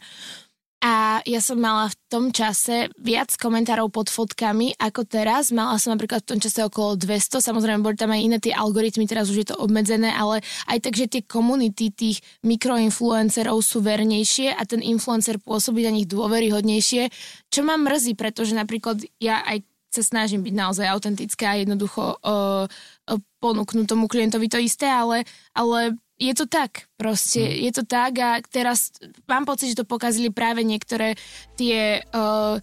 A 0.77 1.25
ja 1.25 1.41
som 1.41 1.57
mala 1.57 1.89
v 1.89 1.97
tom 2.05 2.25
čase 2.29 2.93
viac 3.01 3.33
komentárov 3.33 3.89
pod 3.89 4.13
fotkami 4.13 4.77
ako 4.77 5.09
teraz. 5.09 5.49
Mala 5.49 5.81
som 5.81 5.97
napríklad 5.97 6.21
v 6.21 6.37
tom 6.37 6.39
čase 6.39 6.61
okolo 6.61 6.93
200. 6.93 7.41
Samozrejme, 7.41 7.81
boli 7.81 7.97
tam 7.97 8.13
aj 8.13 8.21
iné 8.21 8.37
tie 8.37 8.53
algoritmy, 8.53 9.09
teraz 9.09 9.33
už 9.33 9.41
je 9.41 9.47
to 9.49 9.57
obmedzené, 9.57 10.13
ale 10.13 10.45
aj 10.69 10.77
tak, 10.85 10.93
že 10.93 11.09
tie 11.09 11.25
komunity 11.25 11.89
tých 11.89 12.21
mikroinfluencerov 12.45 13.57
sú 13.65 13.81
vernejšie 13.81 14.53
a 14.53 14.61
ten 14.69 14.85
influencer 14.85 15.41
pôsobí 15.41 15.81
na 15.81 15.89
nich 15.89 16.05
dôveryhodnejšie, 16.05 17.09
čo 17.49 17.65
ma 17.65 17.73
mrzí, 17.73 18.13
pretože 18.13 18.53
napríklad 18.53 19.01
ja 19.17 19.41
aj 19.49 19.65
sa 19.89 20.05
snažím 20.05 20.45
byť 20.45 20.53
naozaj 20.53 20.85
autentická 20.85 21.57
a 21.57 21.59
jednoducho 21.63 22.21
uh, 22.21 22.69
uh, 22.69 23.19
ponúknuť 23.41 23.89
tomu 23.89 24.05
klientovi 24.05 24.45
to 24.45 24.61
isté, 24.61 24.85
ale, 24.85 25.25
ale 25.57 25.97
je 26.17 26.33
to 26.33 26.49
tak, 26.49 26.89
proste, 26.97 27.45
hmm. 27.45 27.57
je 27.69 27.71
to 27.77 27.83
tak 27.85 28.17
a 28.17 28.41
teraz 28.41 28.89
mám 29.29 29.45
pocit, 29.45 29.73
že 29.73 29.85
to 29.85 29.85
pokazili 29.85 30.33
práve 30.33 30.65
niektoré 30.65 31.13
tie 31.53 32.01
uh, 32.09 32.57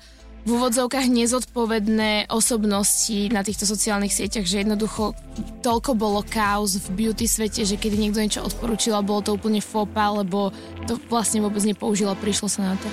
v 0.44 0.50
úvodzovkách 0.60 1.08
nezodpovedné 1.08 2.28
osobnosti 2.28 3.32
na 3.32 3.40
týchto 3.40 3.64
sociálnych 3.64 4.12
sieťach, 4.12 4.44
že 4.44 4.60
jednoducho 4.60 5.16
toľko 5.64 5.96
bolo 5.96 6.20
chaos 6.28 6.76
v 6.76 6.88
beauty 6.92 7.24
svete, 7.24 7.64
že 7.64 7.80
kedy 7.80 7.96
niekto 7.96 8.20
niečo 8.20 8.44
odporúčil 8.44 8.92
a 8.92 9.00
bolo 9.00 9.24
to 9.24 9.32
úplne 9.32 9.64
fopa, 9.64 10.12
lebo 10.12 10.52
to 10.84 11.00
vlastne 11.08 11.40
vôbec 11.40 11.64
nepoužilo, 11.64 12.12
prišlo 12.20 12.52
sa 12.52 12.74
na 12.74 12.76
to. 12.76 12.88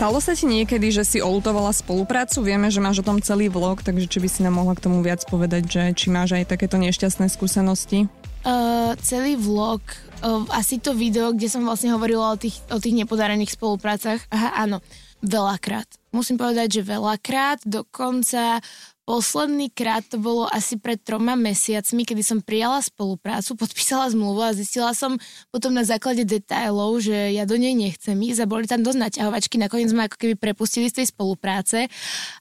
Stalo 0.00 0.16
sa 0.16 0.32
ti 0.32 0.48
niekedy, 0.48 0.88
že 0.88 1.04
si 1.04 1.18
olutovala 1.20 1.76
spoluprácu? 1.76 2.40
Vieme, 2.40 2.72
že 2.72 2.80
máš 2.80 3.04
o 3.04 3.08
tom 3.12 3.20
celý 3.20 3.52
vlog, 3.52 3.84
takže 3.84 4.08
či 4.08 4.24
by 4.24 4.28
si 4.32 4.40
nám 4.40 4.56
mohla 4.56 4.72
k 4.72 4.88
tomu 4.88 5.04
viac 5.04 5.20
povedať, 5.28 5.68
že 5.68 5.82
či 5.92 6.08
máš 6.08 6.40
aj 6.40 6.48
takéto 6.48 6.80
nešťastné 6.80 7.28
skúsenosti? 7.28 8.08
Uh, 8.40 8.96
celý 9.04 9.36
vlog, 9.36 9.84
uh, 10.24 10.48
asi 10.56 10.80
to 10.80 10.96
video, 10.96 11.36
kde 11.36 11.52
som 11.52 11.60
vlastne 11.60 11.92
hovorila 11.92 12.32
o 12.32 12.40
tých, 12.40 12.56
o 12.72 12.80
tých 12.80 12.96
nepodarených 12.96 13.52
spoluprácach. 13.52 14.24
Aha, 14.32 14.64
áno, 14.64 14.80
veľakrát. 15.20 15.84
Musím 16.10 16.40
povedať, 16.40 16.80
že 16.80 16.88
veľakrát, 16.88 17.60
dokonca 17.68 18.64
Posledný 19.10 19.74
krát 19.74 20.06
to 20.06 20.22
bolo 20.22 20.46
asi 20.46 20.78
pred 20.78 21.02
troma 21.02 21.34
mesiacmi, 21.34 22.06
kedy 22.06 22.22
som 22.22 22.38
prijala 22.38 22.78
spoluprácu, 22.78 23.56
podpísala 23.66 24.06
zmluvu 24.14 24.38
a 24.38 24.54
zistila 24.54 24.94
som 24.94 25.18
potom 25.50 25.74
na 25.74 25.82
základe 25.82 26.22
detailov, 26.22 27.02
že 27.02 27.34
ja 27.34 27.42
do 27.42 27.58
nej 27.58 27.74
nechcem 27.74 28.14
ísť 28.14 28.46
a 28.46 28.50
boli 28.50 28.70
tam 28.70 28.86
dosť 28.86 29.10
naťahovačky, 29.10 29.58
nakoniec 29.58 29.90
sme 29.90 30.06
ako 30.06 30.14
keby 30.14 30.38
prepustili 30.38 30.86
z 30.86 31.02
tej 31.02 31.06
spolupráce. 31.10 31.90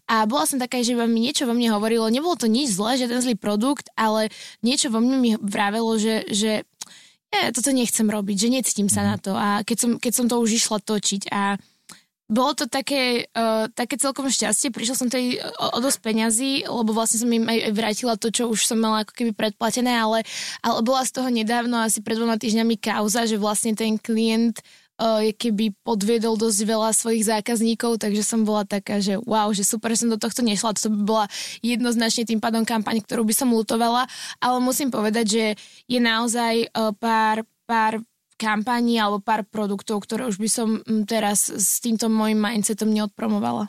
A 0.05 0.29
bola 0.29 0.45
som 0.45 0.61
taká, 0.61 0.77
že 0.85 0.93
mi 0.93 1.25
niečo 1.25 1.49
vo 1.49 1.57
mne 1.57 1.73
hovorilo, 1.73 2.05
nebolo 2.13 2.37
to 2.37 2.45
nič 2.45 2.77
zlé, 2.77 3.01
že 3.01 3.09
ten 3.09 3.17
zlý 3.17 3.33
produkt, 3.33 3.89
ale 3.97 4.29
niečo 4.61 4.93
vo 4.93 5.01
mne 5.01 5.17
mi 5.17 5.31
vravelo, 5.41 5.97
že, 5.97 6.29
že 6.29 6.69
ja 7.33 7.49
toto 7.49 7.73
nechcem 7.73 8.05
robiť, 8.05 8.45
že 8.45 8.53
necítim 8.53 8.89
sa 8.93 9.01
na 9.01 9.17
to. 9.17 9.33
A 9.33 9.65
keď 9.65 9.77
som, 9.81 9.91
keď 9.97 10.11
som 10.13 10.25
to 10.29 10.37
už 10.37 10.61
išla 10.61 10.77
točiť 10.85 11.33
a 11.33 11.57
bolo 12.29 12.53
to 12.53 12.69
také, 12.69 13.25
uh, 13.33 13.65
také 13.73 13.97
celkom 13.97 14.29
šťastie. 14.29 14.69
Prišla 14.69 14.95
som 14.95 15.09
tej 15.09 15.41
o, 15.41 15.67
o 15.75 15.79
dosť 15.81 15.99
peňazí, 16.05 16.69
lebo 16.69 16.93
vlastne 16.93 17.25
som 17.25 17.29
im 17.33 17.41
aj 17.49 17.73
vrátila 17.73 18.15
to, 18.21 18.29
čo 18.29 18.45
už 18.45 18.69
som 18.69 18.77
mala 18.77 19.01
ako 19.01 19.17
keby 19.17 19.33
predplatené, 19.33 19.89
ale, 19.89 20.21
ale 20.61 20.79
bola 20.85 21.01
z 21.01 21.17
toho 21.17 21.29
nedávno, 21.33 21.81
asi 21.81 22.05
pred 22.05 22.21
dvoma 22.21 22.37
týždňami 22.37 22.77
kauza, 22.77 23.25
že 23.25 23.41
vlastne 23.41 23.73
ten 23.73 23.97
klient 23.97 24.61
uh, 25.01 25.25
keby 25.33 25.73
podviedol 25.81 26.37
dosť 26.37 26.59
veľa 26.69 26.93
svojich 26.93 27.25
zákazníkov, 27.25 27.97
takže 27.97 28.21
som 28.21 28.45
bola 28.45 28.61
taká, 28.61 29.01
že 29.01 29.17
wow, 29.25 29.49
že 29.49 29.65
super, 29.65 29.89
že 29.97 30.05
som 30.05 30.13
do 30.13 30.21
tohto 30.21 30.45
nešla. 30.45 30.77
To 30.77 30.93
by 30.93 31.01
bola 31.01 31.25
jednoznačne 31.65 32.29
tým 32.29 32.37
pádom 32.37 32.61
kampaň, 32.61 33.01
ktorú 33.01 33.25
by 33.25 33.33
som 33.33 33.49
lutovala, 33.49 34.05
ale 34.37 34.57
musím 34.61 34.93
povedať, 34.93 35.25
že 35.25 35.45
je 35.89 35.97
naozaj 35.97 36.69
uh, 36.77 36.93
pár, 36.93 37.41
pár 37.65 38.05
kampaní 38.39 38.95
alebo 38.95 39.19
pár 39.19 39.43
produktov, 39.43 40.07
ktoré 40.07 40.31
už 40.31 40.39
by 40.39 40.49
som 40.49 40.79
mm, 40.79 41.03
teraz 41.03 41.51
s 41.51 41.83
týmto 41.83 42.07
môjim 42.07 42.39
mindsetom 42.39 42.87
neodpromovala. 42.87 43.67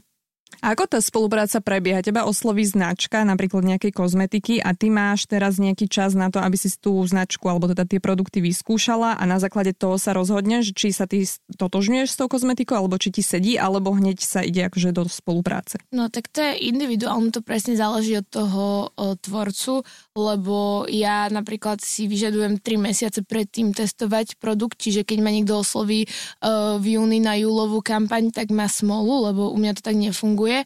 Ako 0.61 0.85
tá 0.85 1.01
spolupráca 1.01 1.63
prebieha? 1.65 2.05
Teba 2.05 2.29
osloví 2.29 2.69
značka, 2.69 3.25
napríklad 3.25 3.65
nejakej 3.65 3.97
kozmetiky 3.97 4.61
a 4.61 4.77
ty 4.77 4.93
máš 4.93 5.25
teraz 5.25 5.57
nejaký 5.57 5.89
čas 5.89 6.13
na 6.13 6.29
to, 6.29 6.37
aby 6.37 6.53
si 6.59 6.69
tú 6.77 7.01
značku 7.01 7.49
alebo 7.49 7.65
teda 7.65 7.89
tie 7.89 7.97
produkty 7.97 8.45
vyskúšala 8.45 9.17
a 9.17 9.23
na 9.25 9.41
základe 9.41 9.73
toho 9.73 9.97
sa 9.97 10.13
rozhodneš, 10.13 10.77
či 10.77 10.93
sa 10.93 11.09
ty 11.09 11.25
totožňuješ 11.57 12.09
s 12.13 12.19
tou 12.21 12.29
kozmetikou 12.29 12.77
alebo 12.77 13.01
či 13.01 13.09
ti 13.09 13.23
sedí, 13.25 13.57
alebo 13.57 13.97
hneď 13.97 14.21
sa 14.21 14.45
ide 14.45 14.69
akože 14.69 14.93
do 14.93 15.09
spolupráce. 15.09 15.81
No 15.97 16.13
tak 16.13 16.29
to 16.29 16.45
je 16.45 16.69
individuálne, 16.69 17.33
to 17.33 17.41
presne 17.41 17.81
záleží 17.81 18.21
od 18.21 18.29
toho 18.29 18.93
o, 18.93 19.17
tvorcu, 19.17 19.81
lebo 20.13 20.85
ja 20.93 21.33
napríklad 21.33 21.81
si 21.81 22.05
vyžadujem 22.05 22.61
3 22.61 22.77
mesiace 22.77 23.25
predtým 23.25 23.73
testovať 23.73 24.37
produkt, 24.37 24.77
čiže 24.77 25.09
keď 25.09 25.19
ma 25.25 25.33
niekto 25.33 25.57
osloví 25.57 26.05
uh, 26.05 26.77
v 26.77 27.01
júni 27.01 27.25
na 27.25 27.41
júlovú 27.41 27.81
kampaň, 27.81 28.29
tak 28.29 28.53
má 28.53 28.69
smolu, 28.69 29.33
lebo 29.33 29.49
u 29.49 29.57
mňa 29.57 29.81
to 29.81 29.83
tak 29.89 29.97
nefunguje 29.97 30.40
funguje, 30.41 30.65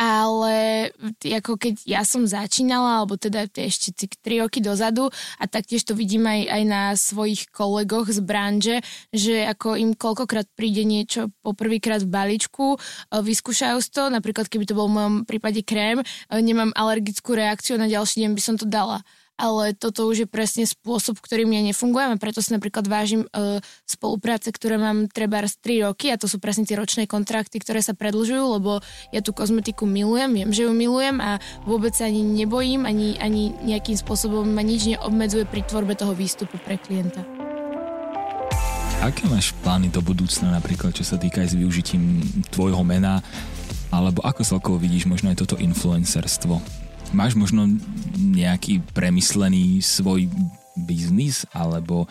ale 0.00 0.88
ako 1.28 1.60
keď 1.60 1.84
ja 1.84 2.00
som 2.08 2.24
začínala, 2.24 3.04
alebo 3.04 3.20
teda 3.20 3.44
ešte 3.52 4.08
3 4.08 4.40
roky 4.40 4.64
dozadu 4.64 5.12
a 5.36 5.44
taktiež 5.44 5.84
to 5.84 5.92
vidím 5.92 6.24
aj, 6.24 6.40
aj 6.48 6.62
na 6.64 6.82
svojich 6.96 7.52
kolegoch 7.52 8.08
z 8.08 8.20
branže, 8.24 8.76
že 9.12 9.44
ako 9.44 9.76
im 9.76 9.92
koľkokrát 9.92 10.48
príde 10.56 10.88
niečo 10.88 11.28
poprvýkrát 11.44 12.00
v 12.00 12.08
balíčku, 12.08 12.66
e, 12.72 12.78
vyskúšajú 13.20 13.76
to, 13.92 14.08
napríklad 14.08 14.48
keby 14.48 14.64
to 14.64 14.72
bol 14.72 14.88
v 14.88 14.96
mojom 14.96 15.14
prípade 15.28 15.60
krém, 15.60 16.00
e, 16.00 16.04
nemám 16.40 16.72
alergickú 16.72 17.36
reakciu, 17.36 17.76
na 17.76 17.92
ďalší 17.92 18.24
deň 18.24 18.30
by 18.32 18.40
som 18.40 18.56
to 18.56 18.64
dala 18.64 19.04
ale 19.40 19.72
toto 19.72 20.04
už 20.04 20.24
je 20.24 20.28
presne 20.28 20.68
spôsob, 20.68 21.16
ktorým 21.16 21.48
ja 21.56 21.64
nefungujem 21.64 22.12
a 22.12 22.20
preto 22.20 22.44
si 22.44 22.52
napríklad 22.52 22.84
vážim 22.84 23.24
uh, 23.32 23.56
spolupráce, 23.88 24.52
ktoré 24.52 24.76
mám 24.76 25.08
treba 25.08 25.40
raz 25.40 25.56
3 25.56 25.88
roky 25.88 26.12
a 26.12 26.20
to 26.20 26.28
sú 26.28 26.36
presne 26.36 26.68
tie 26.68 26.76
ročné 26.76 27.08
kontrakty, 27.08 27.56
ktoré 27.56 27.80
sa 27.80 27.96
predlžujú, 27.96 28.60
lebo 28.60 28.84
ja 29.16 29.24
tú 29.24 29.32
kozmetiku 29.32 29.88
milujem, 29.88 30.36
viem, 30.36 30.50
že 30.52 30.68
ju 30.68 30.76
milujem 30.76 31.16
a 31.24 31.40
vôbec 31.64 31.96
sa 31.96 32.12
ani 32.12 32.20
nebojím, 32.20 32.84
ani, 32.84 33.16
ani 33.16 33.56
nejakým 33.64 33.96
spôsobom 33.96 34.44
ma 34.44 34.60
nič 34.60 34.92
neobmedzuje 34.92 35.48
pri 35.48 35.64
tvorbe 35.64 35.96
toho 35.96 36.12
výstupu 36.12 36.60
pre 36.60 36.76
klienta. 36.76 37.24
Aké 39.00 39.24
máš 39.32 39.56
plány 39.64 39.88
do 39.88 40.04
budúcna, 40.04 40.52
napríklad 40.52 40.92
čo 40.92 41.08
sa 41.08 41.16
týka 41.16 41.40
aj 41.40 41.56
s 41.56 41.56
využitím 41.56 42.20
tvojho 42.52 42.84
mena, 42.84 43.24
alebo 43.88 44.20
ako 44.20 44.44
celkovo 44.44 44.76
vidíš 44.76 45.08
možno 45.08 45.32
aj 45.32 45.40
toto 45.40 45.56
influencerstvo? 45.56 46.60
Máš 47.10 47.34
možno 47.34 47.66
nejaký 48.16 48.86
premyslený 48.94 49.82
svoj 49.82 50.30
biznis, 50.86 51.42
alebo 51.50 52.06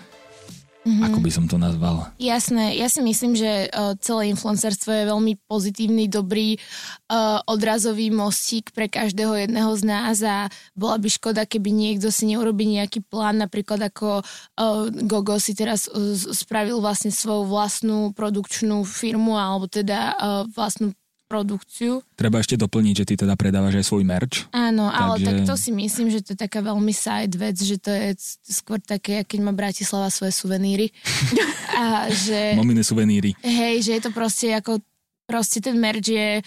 Mm-hmm. 0.80 1.06
Ako 1.12 1.20
by 1.20 1.32
som 1.32 1.46
to 1.46 1.60
nazval? 1.60 2.08
Jasné, 2.18 2.80
ja 2.80 2.88
si 2.88 3.04
myslím, 3.04 3.36
že 3.36 3.68
uh, 3.68 4.00
celé 4.00 4.32
influencerstvo 4.32 4.90
je 4.90 5.12
veľmi 5.12 5.34
pozitívny, 5.44 6.08
dobrý 6.08 6.56
uh, 6.56 7.44
odrazový 7.46 8.08
mostík 8.10 8.72
pre 8.72 8.88
každého 8.88 9.44
jedného 9.44 9.70
z 9.76 9.84
nás 9.84 10.18
a 10.24 10.48
bola 10.74 10.96
by 10.96 11.12
škoda, 11.12 11.44
keby 11.44 11.70
niekto 11.76 12.08
si 12.10 12.32
neurobí 12.32 12.64
nejaký 12.64 13.04
plán, 13.06 13.44
napríklad 13.44 13.92
ako 13.92 14.24
uh, 14.24 14.88
Gogo 15.04 15.36
si 15.38 15.52
teraz 15.52 15.92
uh, 15.92 16.16
spravil 16.16 16.80
vlastne 16.80 17.12
svoju 17.12 17.46
vlastnú 17.52 18.16
produkčnú 18.16 18.88
firmu 18.88 19.36
alebo 19.36 19.68
teda 19.68 20.16
uh, 20.16 20.48
vlastnú 20.56 20.96
produkciu. 21.30 22.02
Treba 22.18 22.42
ešte 22.42 22.58
doplniť, 22.58 23.06
že 23.06 23.06
ty 23.06 23.14
teda 23.14 23.38
predávaš 23.38 23.78
aj 23.78 23.86
svoj 23.86 24.04
merch. 24.04 24.50
Áno, 24.50 24.90
takže... 24.90 24.98
ale 24.98 25.16
tak 25.22 25.38
to 25.46 25.56
si 25.56 25.70
myslím, 25.70 26.10
že 26.10 26.26
to 26.26 26.34
je 26.34 26.40
taká 26.42 26.66
veľmi 26.66 26.90
side 26.90 27.38
vec, 27.38 27.54
že 27.62 27.78
to 27.78 27.94
je 27.94 28.18
skôr 28.50 28.82
také, 28.82 29.22
keď 29.22 29.40
má 29.46 29.54
Bratislava 29.54 30.10
svoje 30.10 30.34
suveníry. 30.34 30.90
a 31.80 32.10
že... 32.10 32.58
Momine 32.58 32.82
suveníry. 32.82 33.38
Hej, 33.46 33.86
že 33.86 33.92
je 33.96 34.02
to 34.02 34.12
proste 34.12 34.50
ako 34.50 34.82
proste 35.30 35.62
ten 35.62 35.78
merch 35.78 36.10
je 36.10 36.42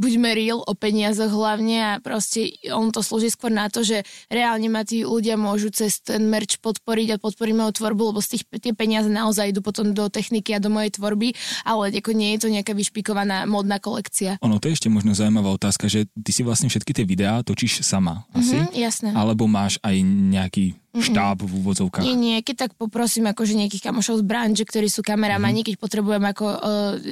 buďme 0.00 0.32
real 0.32 0.64
o 0.64 0.72
peniazoch 0.72 1.28
hlavne 1.28 1.76
a 1.76 1.92
proste 2.00 2.56
on 2.72 2.88
to 2.88 3.04
slúži 3.04 3.28
skôr 3.28 3.52
na 3.52 3.68
to, 3.68 3.84
že 3.84 4.00
reálne 4.32 4.72
ma 4.72 4.80
tí 4.80 5.04
ľudia 5.04 5.36
môžu 5.36 5.68
cez 5.68 6.00
ten 6.00 6.24
merch 6.24 6.56
podporiť 6.64 7.14
a 7.14 7.20
podporiť 7.20 7.52
moju 7.52 7.72
tvorbu, 7.76 8.02
lebo 8.16 8.20
z 8.24 8.40
tých, 8.40 8.42
tie 8.64 8.72
peniaze 8.72 9.12
naozaj 9.12 9.52
idú 9.52 9.60
potom 9.60 9.92
do 9.92 10.08
techniky 10.08 10.56
a 10.56 10.62
do 10.64 10.72
mojej 10.72 10.96
tvorby, 10.96 11.36
ale 11.68 11.92
ako 11.92 12.16
nie 12.16 12.32
je 12.34 12.38
to 12.40 12.48
nejaká 12.48 12.72
vyšpikovaná 12.72 13.44
modná 13.44 13.76
kolekcia. 13.76 14.40
Ono 14.40 14.56
to 14.56 14.72
je 14.72 14.80
ešte 14.80 14.88
možno 14.88 15.12
zaujímavá 15.12 15.52
otázka, 15.52 15.92
že 15.92 16.08
ty 16.16 16.32
si 16.32 16.40
vlastne 16.40 16.72
všetky 16.72 16.96
tie 16.96 17.04
videá 17.04 17.44
točíš 17.44 17.84
sama, 17.84 18.24
asi? 18.32 18.56
Mm-hmm, 18.56 18.72
jasné. 18.80 19.08
Alebo 19.12 19.44
máš 19.44 19.76
aj 19.84 20.00
nejaký 20.00 20.79
štáb 20.90 21.46
v 21.46 21.52
úvodzovkách. 21.62 22.02
Nie, 22.02 22.18
nie, 22.18 22.42
keď 22.42 22.66
tak 22.66 22.70
poprosím 22.74 23.30
akože 23.30 23.54
nejakých 23.54 23.86
kamošov 23.86 24.18
z 24.18 24.24
branže, 24.26 24.66
ktorí 24.66 24.90
sú 24.90 25.06
kameramani, 25.06 25.62
mm. 25.62 25.66
keď 25.70 25.74
potrebujem 25.78 26.24
ako 26.26 26.46
uh, 26.50 26.58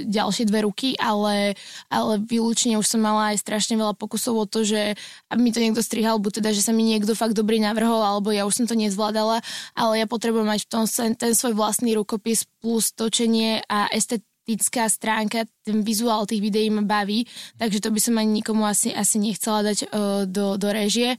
ďalšie 0.02 0.50
dve 0.50 0.66
ruky, 0.66 0.98
ale, 0.98 1.54
ale 1.86 2.18
výlučne 2.18 2.74
už 2.74 2.86
som 2.90 2.98
mala 2.98 3.30
aj 3.30 3.38
strašne 3.38 3.78
veľa 3.78 3.94
pokusov 3.94 4.34
o 4.34 4.46
to, 4.50 4.66
že 4.66 4.98
aby 5.30 5.40
mi 5.40 5.54
to 5.54 5.62
niekto 5.62 5.78
strihal, 5.78 6.18
buď 6.18 6.42
teda, 6.42 6.50
že 6.50 6.66
sa 6.66 6.74
mi 6.74 6.82
niekto 6.82 7.14
fakt 7.14 7.38
dobrý 7.38 7.62
navrhol, 7.62 8.02
alebo 8.02 8.34
ja 8.34 8.42
už 8.50 8.58
som 8.58 8.66
to 8.66 8.74
nezvládala, 8.74 9.46
ale 9.78 9.92
ja 10.02 10.06
potrebujem 10.10 10.50
mať 10.50 10.66
v 10.66 10.70
tom 10.74 10.84
ten 11.14 11.32
svoj 11.38 11.54
vlastný 11.54 11.94
rukopis 11.94 12.50
plus 12.58 12.90
točenie 12.90 13.62
a 13.70 13.86
estetická 13.94 14.90
stránka, 14.90 15.46
ten 15.62 15.86
vizuál 15.86 16.26
tých 16.26 16.42
videí 16.42 16.66
ma 16.66 16.82
baví, 16.82 17.30
takže 17.62 17.78
to 17.78 17.94
by 17.94 18.00
som 18.02 18.18
ani 18.18 18.42
nikomu 18.42 18.66
asi, 18.66 18.90
asi 18.90 19.22
nechcela 19.22 19.62
dať 19.62 19.78
uh, 19.86 20.26
do, 20.26 20.58
do 20.58 20.68
režie. 20.74 21.14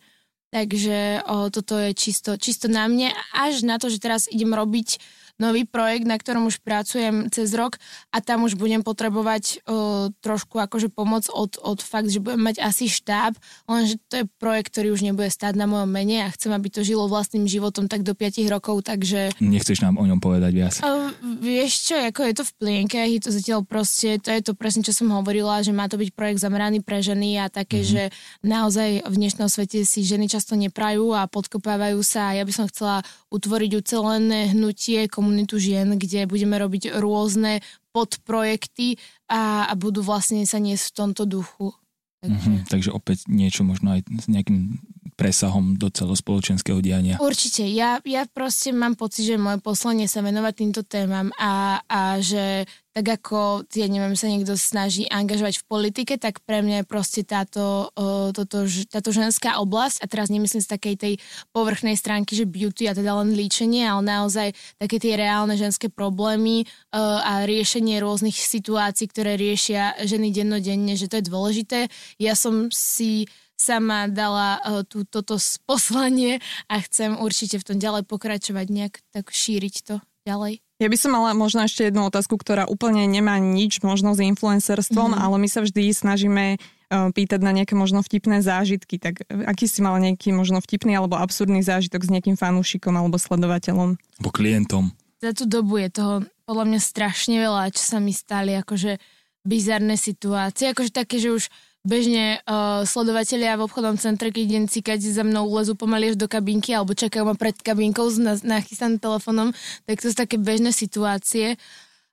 Takže 0.49 1.21
o, 1.29 1.53
toto 1.53 1.77
je 1.77 1.93
čisto, 1.93 2.33
čisto 2.33 2.65
na 2.65 2.89
mne. 2.89 3.13
Až 3.37 3.61
na 3.61 3.77
to, 3.77 3.85
že 3.93 4.01
teraz 4.01 4.25
idem 4.25 4.49
robiť 4.49 4.97
nový 5.39 5.63
projekt, 5.63 6.05
na 6.05 6.19
ktorom 6.19 6.51
už 6.51 6.59
pracujem 6.61 7.31
cez 7.31 7.55
rok 7.55 7.79
a 8.11 8.19
tam 8.19 8.43
už 8.43 8.59
budem 8.59 8.83
potrebovať 8.83 9.63
uh, 9.63 10.11
trošku 10.19 10.59
akože 10.59 10.91
pomoc 10.91 11.25
od, 11.31 11.55
od 11.63 11.79
fakt, 11.79 12.11
že 12.11 12.19
budem 12.19 12.43
mať 12.43 12.59
asi 12.59 12.91
štáb, 12.91 13.39
lenže 13.65 13.97
to 14.11 14.21
je 14.21 14.25
projekt, 14.37 14.75
ktorý 14.75 14.91
už 14.91 15.01
nebude 15.07 15.31
stáť 15.31 15.55
na 15.55 15.65
mojom 15.65 15.87
mene 15.87 16.27
a 16.27 16.29
chcem, 16.35 16.51
aby 16.51 16.67
to 16.67 16.83
žilo 16.83 17.07
vlastným 17.07 17.47
životom 17.47 17.87
tak 17.87 18.03
do 18.03 18.11
5 18.11 18.43
rokov, 18.51 18.83
takže... 18.83 19.31
Nechceš 19.39 19.79
nám 19.79 19.95
o 19.95 20.03
ňom 20.03 20.19
povedať 20.19 20.51
viac? 20.51 20.75
Uh, 20.83 21.09
vieš 21.39 21.87
čo, 21.89 21.95
ako 21.95 22.21
je 22.27 22.33
to 22.35 22.43
v 22.43 22.53
plienkach, 22.59 23.07
je 23.07 23.21
to 23.23 23.31
zatiaľ 23.31 23.63
proste, 23.63 24.19
to 24.19 24.29
je 24.35 24.41
to 24.43 24.53
presne, 24.53 24.83
čo 24.83 24.91
som 24.91 25.07
hovorila, 25.15 25.63
že 25.63 25.71
má 25.71 25.87
to 25.87 25.95
byť 25.95 26.11
projekt 26.11 26.43
zameraný 26.43 26.83
pre 26.83 26.99
ženy 26.99 27.39
a 27.39 27.47
také, 27.47 27.79
mm-hmm. 27.79 27.93
že 27.95 28.03
naozaj 28.43 29.07
v 29.07 29.15
dnešnom 29.15 29.47
svete 29.47 29.87
si 29.87 30.03
ženy 30.03 30.27
často 30.27 30.59
neprajú 30.59 31.15
a 31.15 31.31
podkopávajú 31.31 32.03
sa 32.03 32.35
a 32.35 32.35
ja 32.35 32.43
by 32.43 32.51
som 32.51 32.65
chcela 32.67 33.07
utvoriť 33.31 33.71
ucelené 33.79 34.51
hnutie, 34.51 35.07
komu 35.07 35.28
komunitu 35.29 35.61
žien, 35.61 35.93
kde 35.93 36.25
budeme 36.25 36.57
robiť 36.57 36.97
rôzne 36.97 37.61
podprojekty 37.93 38.97
a, 39.29 39.69
a 39.69 39.73
budú 39.77 40.01
vlastne 40.01 40.41
sa 40.49 40.57
niesť 40.57 40.89
v 40.89 40.95
tomto 40.97 41.29
duchu. 41.29 41.77
Takže... 42.25 42.33
Mm-hmm, 42.33 42.57
takže 42.65 42.89
opäť 42.89 43.29
niečo 43.29 43.61
možno 43.61 43.93
aj 43.93 44.09
s 44.09 44.25
nejakým 44.25 44.81
presahom 45.19 45.75
do 45.75 45.91
celospoločenského 45.91 46.79
diania. 46.79 47.19
Určite. 47.19 47.67
Ja, 47.67 47.99
ja 48.07 48.23
proste 48.31 48.71
mám 48.71 48.95
pocit, 48.95 49.27
že 49.27 49.35
moje 49.35 49.59
poslanie 49.59 50.07
sa 50.07 50.23
venovať 50.23 50.53
týmto 50.55 50.87
témam 50.87 51.27
a, 51.35 51.83
a 51.83 52.23
že 52.23 52.63
tak 52.89 53.21
ako, 53.21 53.69
ja 53.79 53.87
neviem, 53.87 54.17
sa 54.17 54.27
niekto 54.27 54.59
snaží 54.59 55.07
angažovať 55.07 55.61
v 55.61 55.67
politike, 55.71 56.13
tak 56.19 56.43
pre 56.43 56.59
mňa 56.59 56.83
je 56.83 56.89
proste 56.89 57.21
táto, 57.23 57.93
toto, 58.35 58.65
táto 58.67 59.09
ženská 59.13 59.61
oblasť, 59.61 60.03
a 60.03 60.05
teraz 60.09 60.27
nemyslím 60.27 60.59
z 60.59 60.73
takej 60.73 60.95
tej 60.99 61.13
povrchnej 61.53 61.95
stránky, 61.95 62.35
že 62.35 62.49
beauty 62.49 62.89
a 62.89 62.97
teda 62.97 63.13
len 63.23 63.37
líčenie, 63.37 63.87
ale 63.87 64.03
naozaj 64.03 64.51
také 64.81 64.99
tie 64.99 65.15
reálne 65.15 65.55
ženské 65.55 65.87
problémy 65.87 66.65
a 66.97 67.47
riešenie 67.47 68.01
rôznych 68.03 68.35
situácií, 68.35 69.07
ktoré 69.07 69.37
riešia 69.37 69.95
ženy 70.03 70.33
dennodenne, 70.33 70.97
že 70.97 71.07
to 71.07 71.21
je 71.21 71.29
dôležité. 71.29 71.79
Ja 72.19 72.33
som 72.35 72.67
si 72.73 73.29
sama 73.59 74.07
dala 74.07 74.63
uh, 74.63 74.81
tú, 74.87 75.03
toto 75.03 75.35
poslanie 75.67 76.39
a 76.71 76.79
chcem 76.79 77.19
určite 77.19 77.59
v 77.59 77.67
tom 77.67 77.77
ďalej 77.77 78.07
pokračovať, 78.07 78.65
nejak 78.71 79.03
tak 79.11 79.29
šíriť 79.29 79.75
to 79.83 79.95
ďalej. 80.23 80.63
Ja 80.79 80.87
by 80.87 80.95
som 80.95 81.11
mala 81.11 81.35
možno 81.35 81.67
ešte 81.67 81.91
jednu 81.91 82.07
otázku, 82.07 82.39
ktorá 82.39 82.63
úplne 82.63 83.03
nemá 83.03 83.35
nič 83.35 83.83
možno 83.83 84.15
s 84.15 84.23
influencerstvom, 84.23 85.11
mm-hmm. 85.11 85.25
ale 85.27 85.35
my 85.35 85.47
sa 85.51 85.59
vždy 85.59 85.91
snažíme 85.91 86.55
uh, 86.55 87.11
pýtať 87.11 87.43
na 87.43 87.51
nejaké 87.51 87.75
možno 87.75 87.99
vtipné 87.99 88.39
zážitky. 88.39 88.95
Tak 88.95 89.27
aký 89.27 89.67
si 89.67 89.83
mal 89.83 89.99
nejaký 89.99 90.31
možno 90.31 90.63
vtipný 90.63 90.95
alebo 90.95 91.19
absurdný 91.19 91.59
zážitok 91.59 92.07
s 92.07 92.13
nejakým 92.15 92.39
fanúšikom 92.39 92.95
alebo 92.95 93.19
sledovateľom? 93.19 93.99
Alebo 93.99 94.29
klientom. 94.31 94.95
Za 95.19 95.35
tú 95.35 95.43
dobu 95.51 95.83
je 95.83 95.91
toho 95.91 96.23
podľa 96.47 96.65
mňa 96.71 96.79
strašne 96.79 97.35
veľa, 97.43 97.75
čo 97.75 97.83
sa 97.83 97.99
mi 97.99 98.15
stali, 98.15 98.55
akože 98.55 99.03
bizarné 99.43 99.99
situácie, 99.99 100.71
akože 100.71 100.95
také, 100.95 101.19
že 101.19 101.29
už 101.35 101.43
bežne 101.87 102.43
uh, 102.43 102.83
sledovatelia 102.83 103.55
v 103.55 103.65
obchodnom 103.65 103.95
centre, 103.95 104.29
keď 104.29 104.43
idem 104.43 104.65
cíkať 104.67 104.99
za 104.99 105.23
mnou 105.23 105.47
lezú 105.47 105.73
pomaly 105.79 106.13
až 106.13 106.17
do 106.19 106.27
kabinky 106.27 106.75
alebo 106.75 106.91
čakajú 106.91 107.23
ma 107.23 107.35
pred 107.39 107.55
kabinkou 107.55 108.07
s 108.11 108.19
nachystaným 108.43 108.99
telefónom, 108.99 109.55
tak 109.87 110.03
to 110.03 110.11
sú 110.11 110.15
také 110.15 110.35
bežné 110.35 110.75
situácie. 110.75 111.55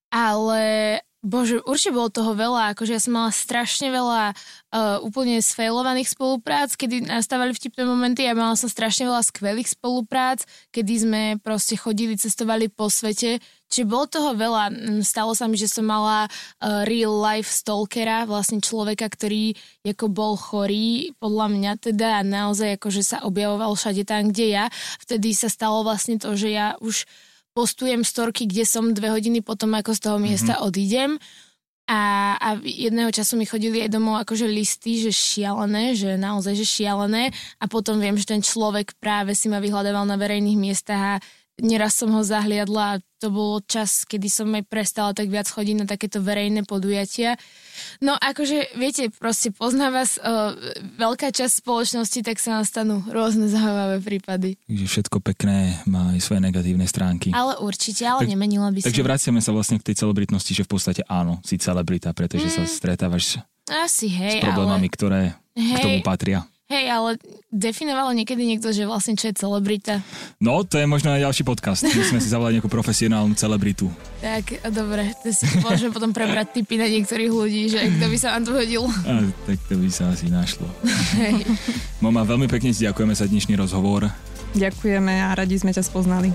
Ale 0.07 0.63
Bože, 1.25 1.65
určite 1.65 1.97
bolo 1.97 2.13
toho 2.13 2.37
veľa, 2.37 2.77
akože 2.77 2.93
ja 2.93 3.01
som 3.01 3.17
mala 3.17 3.33
strašne 3.33 3.89
veľa 3.89 4.31
uh, 4.31 5.01
úplne 5.01 5.41
sfailovaných 5.41 6.13
spoluprác, 6.13 6.77
kedy 6.77 7.09
nastávali 7.09 7.57
vtipné 7.57 7.83
momenty 7.89 8.29
a 8.29 8.37
mala 8.37 8.55
som 8.55 8.69
strašne 8.69 9.09
veľa 9.09 9.25
skvelých 9.25 9.73
spoluprác, 9.75 10.45
kedy 10.71 10.95
sme 10.95 11.23
proste 11.41 11.75
chodili, 11.75 12.21
cestovali 12.21 12.69
po 12.69 12.93
svete, 12.93 13.41
čiže 13.73 13.89
bolo 13.89 14.07
toho 14.07 14.31
veľa. 14.37 14.71
Mm, 14.71 15.01
stalo 15.03 15.33
sa 15.33 15.49
mi, 15.49 15.57
že 15.57 15.73
som 15.73 15.89
mala 15.89 16.29
uh, 16.29 16.85
real 16.85 17.17
life 17.17 17.49
stalkera, 17.49 18.29
vlastne 18.29 18.61
človeka, 18.61 19.09
ktorý 19.09 19.57
ako 19.89 20.07
bol 20.13 20.37
chorý, 20.37 21.17
podľa 21.17 21.47
mňa 21.49 21.73
teda 21.81 22.23
naozaj 22.23 22.77
akože 22.77 23.03
sa 23.03 23.19
objavoval 23.25 23.73
všade 23.73 24.05
tam, 24.05 24.31
kde 24.31 24.47
ja. 24.53 24.65
Vtedy 25.03 25.33
sa 25.33 25.49
stalo 25.49 25.81
vlastne 25.81 26.21
to, 26.21 26.37
že 26.37 26.55
ja 26.55 26.77
už 26.79 27.09
postujem 27.57 28.05
storky, 28.05 28.45
kde 28.45 28.69
som 28.69 28.93
dve 28.93 29.09
hodiny 29.09 29.41
potom, 29.41 29.73
ako 29.73 29.97
z 29.97 30.01
toho 30.05 30.19
miesta 30.21 30.61
mm-hmm. 30.61 30.69
odídem. 30.69 31.11
A, 31.87 32.35
a 32.37 32.49
jedného 32.61 33.15
času 33.15 33.39
mi 33.39 33.47
chodili 33.49 33.81
aj 33.81 33.95
domov 33.95 34.21
akože 34.21 34.45
listy, 34.45 35.01
že 35.01 35.15
šialené, 35.15 35.97
že 35.97 36.21
naozaj, 36.21 36.53
že 36.59 36.67
šialené. 36.69 37.33
A 37.63 37.65
potom 37.71 37.97
viem, 37.97 38.19
že 38.19 38.29
ten 38.29 38.43
človek 38.45 38.99
práve 39.01 39.33
si 39.33 39.49
ma 39.49 39.63
vyhľadával 39.63 40.05
na 40.05 40.19
verejných 40.21 40.59
miestach 40.59 41.01
a 41.01 41.23
Neraz 41.57 41.97
som 41.97 42.13
ho 42.13 42.21
zahliadla 42.21 43.01
a 43.01 43.01
to 43.17 43.33
bol 43.33 43.65
čas, 43.65 44.05
kedy 44.05 44.29
som 44.29 44.53
aj 44.53 44.69
prestala 44.69 45.17
tak 45.17 45.33
viac 45.33 45.49
chodiť 45.49 45.77
na 45.81 45.87
takéto 45.89 46.21
verejné 46.21 46.69
podujatia. 46.69 47.41
No 48.05 48.13
akože, 48.13 48.77
viete, 48.77 49.09
proste 49.09 49.57
pozná 49.57 49.89
vás 49.89 50.21
o, 50.21 50.53
veľká 51.01 51.33
časť 51.33 51.65
spoločnosti, 51.65 52.21
tak 52.21 52.37
sa 52.37 52.61
nám 52.61 52.65
stanú 52.69 53.01
rôzne 53.09 53.49
zaujímavé 53.57 54.05
prípady. 54.05 54.61
Takže 54.69 54.85
všetko 54.85 55.17
pekné 55.25 55.81
má 55.89 56.13
aj 56.13 56.21
svoje 56.21 56.45
negatívne 56.45 56.85
stránky. 56.85 57.33
Ale 57.33 57.57
určite, 57.65 58.05
ale 58.05 58.29
tak, 58.29 58.37
nemenila 58.37 58.69
by 58.69 58.85
sa. 58.85 58.93
Takže 58.93 59.07
vraciame 59.09 59.41
sa 59.41 59.57
vlastne 59.57 59.81
k 59.81 59.89
tej 59.93 60.05
celebritnosti, 60.05 60.53
že 60.53 60.69
v 60.69 60.71
podstate 60.77 61.03
áno, 61.09 61.41
si 61.41 61.57
celebrita, 61.57 62.13
pretože 62.13 62.53
mm. 62.53 62.55
sa 62.55 62.63
stretávaš 62.69 63.41
Asi, 63.73 64.13
hej, 64.13 64.39
s 64.39 64.45
problémami, 64.45 64.93
ale... 64.93 64.95
ktoré 64.95 65.21
hej, 65.57 65.73
k 65.73 65.79
tomu 65.81 65.99
patria. 66.05 66.45
Hej, 66.67 66.91
ale 66.91 67.11
definovalo 67.55 68.11
niekedy 68.11 68.43
niekto, 68.43 68.75
že 68.75 68.91
vlastne 68.91 69.15
čo 69.15 69.31
je 69.31 69.39
celebrita? 69.39 70.03
No, 70.43 70.67
to 70.67 70.83
je 70.83 70.87
možno 70.91 71.15
aj 71.15 71.23
ďalší 71.23 71.47
podcast. 71.47 71.87
Musíme 71.87 72.19
si 72.19 72.27
zavolať 72.27 72.59
nejakú 72.59 72.67
profesionálnu 72.67 73.39
celebritu. 73.39 73.87
Tak, 74.19 74.67
dobre, 74.75 75.15
to 75.23 75.31
si 75.31 75.47
môžeme 75.63 75.95
potom 75.95 76.11
prebrať 76.11 76.59
tipy 76.59 76.75
na 76.75 76.91
niektorých 76.91 77.31
ľudí, 77.31 77.71
že 77.71 77.87
kto 77.87 78.11
by 78.11 78.17
sa 78.19 78.35
nám 78.35 78.51
to 78.51 78.53
hodil. 78.59 78.91
A, 79.07 79.31
tak 79.47 79.63
to 79.71 79.79
by 79.79 79.87
sa 79.95 80.11
asi 80.11 80.27
našlo. 80.27 80.67
Hej. 81.23 81.47
Mama, 82.03 82.27
veľmi 82.27 82.51
pekne 82.51 82.75
ti 82.75 82.83
ďakujeme 82.83 83.15
za 83.15 83.31
dnešný 83.31 83.55
rozhovor. 83.55 84.11
Ďakujeme 84.59 85.23
a 85.23 85.39
radi 85.39 85.63
sme 85.63 85.71
ťa 85.71 85.87
spoznali. 85.87 86.35